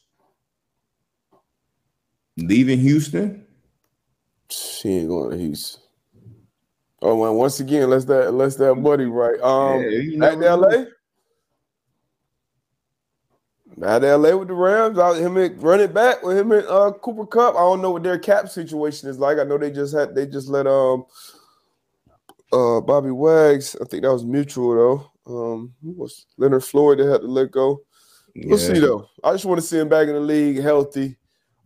[2.37, 3.47] leaving Houston.
[4.51, 5.82] She ain't going to Houston.
[7.05, 9.41] Oh, well, once again, let's that let's that buddy right.
[9.41, 10.85] Um, yeah, at LA.
[13.83, 16.93] At LA with the Rams, out him and run it back with him and uh,
[17.03, 17.57] Cooper Kupp.
[17.57, 19.39] I don't know what their cap situation is like.
[19.39, 21.05] I know they just had they just let um
[22.53, 23.75] uh Bobby Wags.
[23.81, 25.11] I think that was mutual though.
[25.27, 27.83] Um, was Leonard Floyd they had to let go.
[28.37, 29.09] We'll see though.
[29.25, 31.17] I just want to see him back in the league, healthy,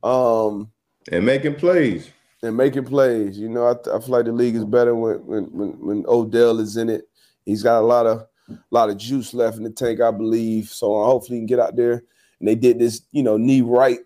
[0.03, 0.71] um,
[1.13, 2.11] and making plays
[2.47, 3.39] and making plays.
[3.39, 6.61] You know, I, I feel like the league is better when, when when when Odell
[6.61, 7.09] is in it.
[7.45, 10.69] He's got a lot of a lot of juice left in the tank, I believe.
[10.69, 12.03] So uh, hopefully he can get out there.
[12.39, 13.99] And they did this, you know, knee right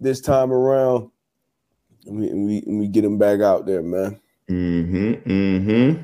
[0.00, 1.10] this time around.
[2.06, 4.20] And we and we, and we get him back out there, man.
[4.48, 5.30] Mm-hmm.
[5.30, 6.02] Mm-hmm.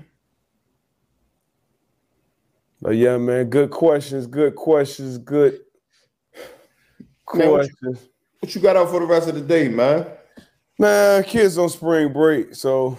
[2.81, 5.61] But yeah, man, good questions, good questions, good
[7.25, 7.69] questions.
[7.83, 8.09] Man, what, you,
[8.41, 10.07] what you got out for the rest of the day, man?
[10.81, 12.97] Man, kids on spring break, so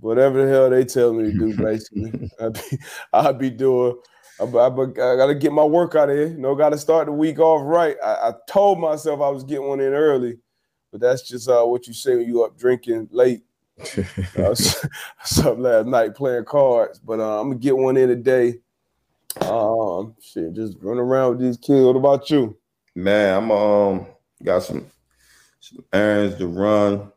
[0.00, 2.78] whatever the hell they tell me to do, basically, I be
[3.12, 3.96] I be doing.
[4.38, 6.28] I, I, I got to get my work out of here.
[6.28, 7.96] You know, got to start the week off right.
[8.04, 10.36] I, I, told myself I was getting one in early,
[10.92, 13.42] but that's just uh, what you say when you up drinking late.
[14.38, 14.54] uh,
[15.44, 18.60] up last night playing cards, but uh, I'm gonna get one in today.
[19.42, 21.84] Um, shit, just run around with these kids.
[21.84, 22.56] What about you?
[22.94, 24.06] Man, I'm um
[24.42, 24.86] got some
[25.92, 27.12] errands to run.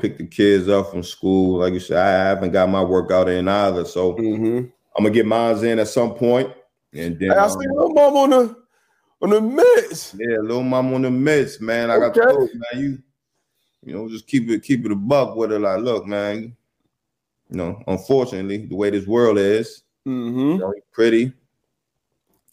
[0.00, 1.58] pick the kids up from school.
[1.58, 4.66] Like you said, I haven't got my workout in either, so mm-hmm.
[4.96, 6.52] I'm gonna get mine in at some point.
[6.92, 8.56] And then I um, see little mom on the
[9.22, 10.14] on the mitts.
[10.18, 11.90] Yeah, little mom on the mitts, man.
[11.90, 12.46] I got okay.
[12.46, 12.82] to man.
[12.82, 12.98] You,
[13.84, 15.58] you know, just keep it keep it a buck with her.
[15.58, 16.56] Like, look, man.
[17.50, 20.38] You know, unfortunately, the way this world is, mm-hmm.
[20.38, 21.32] you know, pretty,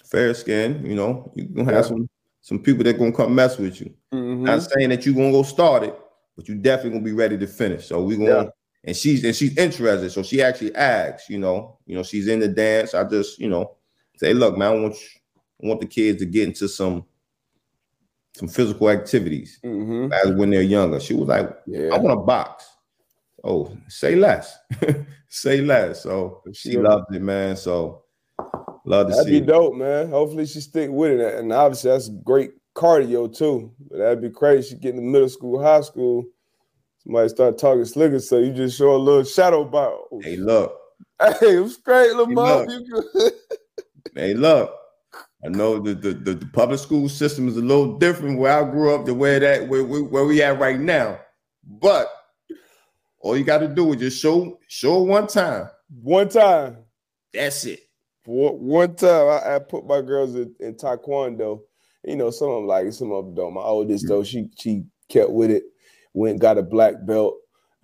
[0.04, 0.84] fair skin.
[0.84, 1.90] You know, you gonna have yeah.
[1.90, 2.10] some
[2.48, 3.94] some people that gonna come mess with you.
[4.14, 4.46] Mm-hmm.
[4.46, 6.00] Not saying that you gonna go start it,
[6.38, 7.88] but you definitely gonna be ready to finish.
[7.88, 8.50] So we gonna yeah.
[8.86, 10.12] and she's and she's interested.
[10.12, 12.94] So she actually asks, you know, you know, she's in the dance.
[12.94, 13.76] I just, you know,
[14.16, 15.08] say, look, man, I want you,
[15.62, 17.04] I want the kids to get into some
[18.34, 20.14] some physical activities mm-hmm.
[20.14, 21.02] as when they're younger.
[21.02, 21.90] She was like, yeah.
[21.94, 22.66] I want to box.
[23.44, 24.58] Oh, say less.
[25.28, 26.02] say less.
[26.04, 27.58] So she loved it, man.
[27.58, 28.04] So
[28.88, 29.40] love to that'd see.
[29.40, 30.10] That'd be dope, man.
[30.10, 31.36] Hopefully she stick with it.
[31.36, 33.74] And obviously that's great cardio too.
[33.90, 34.70] But that'd be crazy.
[34.70, 36.26] She get in the middle school, high school.
[37.00, 40.08] Somebody start talking slicker, so you just show a little shadow bow.
[40.22, 40.78] Hey, look.
[41.20, 42.68] Hey, it was great, little hey, mom.
[44.16, 44.72] hey, look.
[45.44, 48.70] I know the, the, the, the, public school system is a little different where I
[48.70, 51.20] grew up than where that where, where, where we at right now.
[51.64, 52.08] But
[53.20, 55.70] all you got to do is just show show one time.
[56.02, 56.78] One time.
[57.34, 57.87] That's it.
[58.30, 61.62] One time, I, I put my girls in, in, taekwondo.
[62.04, 63.54] You know, some of them like some of them don't.
[63.54, 65.64] My oldest though, she she kept with it.
[66.14, 67.38] Went got a black belt.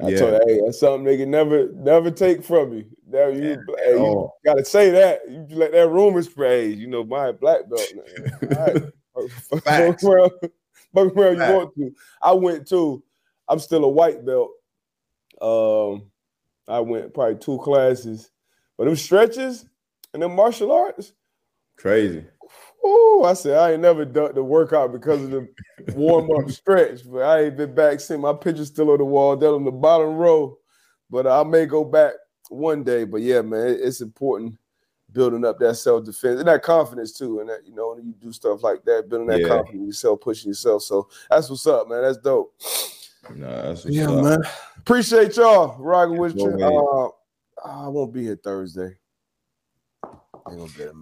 [0.03, 0.19] I yeah.
[0.19, 2.85] told her, hey, that's something they can never never take from you.
[3.07, 3.55] Never, you, yeah.
[3.85, 5.21] hey, you gotta say that.
[5.29, 6.71] You let that rumor spread.
[6.71, 7.93] You know, my black belt.
[8.57, 9.31] All right.
[9.49, 10.31] Fuck around,
[10.93, 11.91] fuck around you want to.
[12.21, 13.01] I went too.
[13.47, 14.51] I'm still a white belt.
[15.41, 16.11] Um,
[16.67, 18.29] I went probably two classes,
[18.77, 19.65] but them stretches
[20.13, 21.13] and them martial arts,
[21.77, 22.25] crazy.
[22.83, 25.47] Oh, I said I ain't never done the workout because of the
[25.95, 28.21] warm up stretch, but I ain't been back since.
[28.21, 30.57] My picture's still on the wall, down on the bottom row.
[31.09, 32.13] But I may go back
[32.49, 33.05] one day.
[33.05, 34.57] But yeah, man, it's important
[35.11, 37.39] building up that self defense and that confidence too.
[37.39, 39.47] And that you know, when you do stuff like that, building that yeah.
[39.47, 40.83] confidence yourself, pushing yourself.
[40.83, 42.01] So that's what's up, man.
[42.01, 42.53] That's dope.
[43.35, 44.23] Nah, yeah, up.
[44.23, 44.39] man.
[44.77, 46.49] Appreciate y'all rocking with you.
[46.61, 47.07] Uh,
[47.65, 48.97] I won't be here Thursday.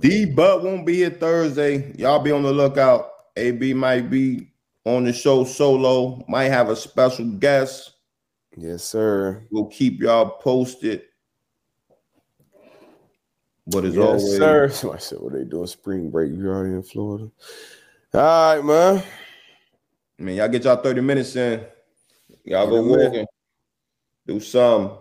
[0.02, 1.94] D Butt won't be here Thursday.
[1.98, 3.10] Y'all be on the lookout.
[3.38, 4.52] AB might be
[4.86, 6.24] on the show solo.
[6.28, 7.92] Might have a special guest.
[8.58, 9.46] Yes, sir.
[9.50, 11.04] We'll keep y'all posted.
[13.68, 14.70] But as yes, always, sir.
[14.72, 16.32] So I said, what they doing spring break?
[16.32, 17.32] You already in Florida?
[18.14, 19.04] All right, man.
[20.20, 21.66] I mean, y'all get y'all 30 minutes in.
[22.44, 23.26] Y'all go walking.
[24.28, 24.98] Do some.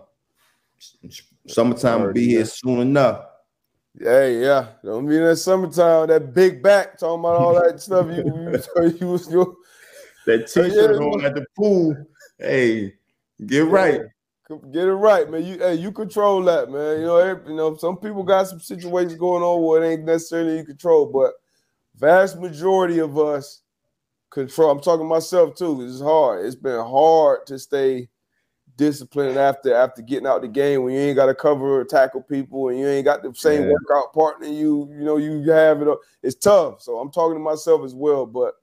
[1.47, 3.25] Summertime will be here soon enough.
[3.97, 4.67] Hey, yeah.
[4.83, 8.07] Don't be in that summertime, that big back talking about all that stuff.
[8.07, 9.55] You, you, you was your
[10.25, 11.05] that t-shirt yeah.
[11.05, 11.95] on at the pool.
[12.37, 12.93] Hey,
[13.45, 14.01] get right.
[14.71, 15.45] Get it right, man.
[15.45, 16.99] You hey, you control that, man.
[16.99, 20.03] You know, every, you know, some people got some situations going on where it ain't
[20.03, 21.31] necessarily you control, but
[21.95, 23.61] vast majority of us
[24.29, 24.71] control.
[24.71, 25.85] I'm talking myself too.
[25.85, 26.45] It's hard.
[26.45, 28.09] It's been hard to stay
[28.81, 32.69] disciplined after after getting out the game when you ain't got to cover tackle people
[32.69, 33.73] and you ain't got the same yeah.
[33.73, 35.87] workout partner you you know you have it.
[35.87, 35.99] Up.
[36.23, 36.81] It's tough.
[36.81, 38.25] So I'm talking to myself as well.
[38.25, 38.55] But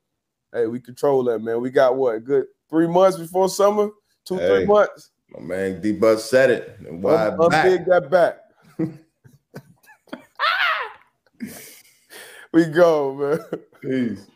[0.52, 1.60] hey, we control that, man.
[1.60, 3.90] We got what good three months before summer,
[4.24, 5.10] two hey, three months.
[5.30, 6.76] My man D Butt said it.
[6.90, 7.30] Why
[7.62, 8.38] big that back.
[12.52, 13.38] we go, man.
[13.80, 14.26] Peace.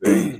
[0.00, 0.35] they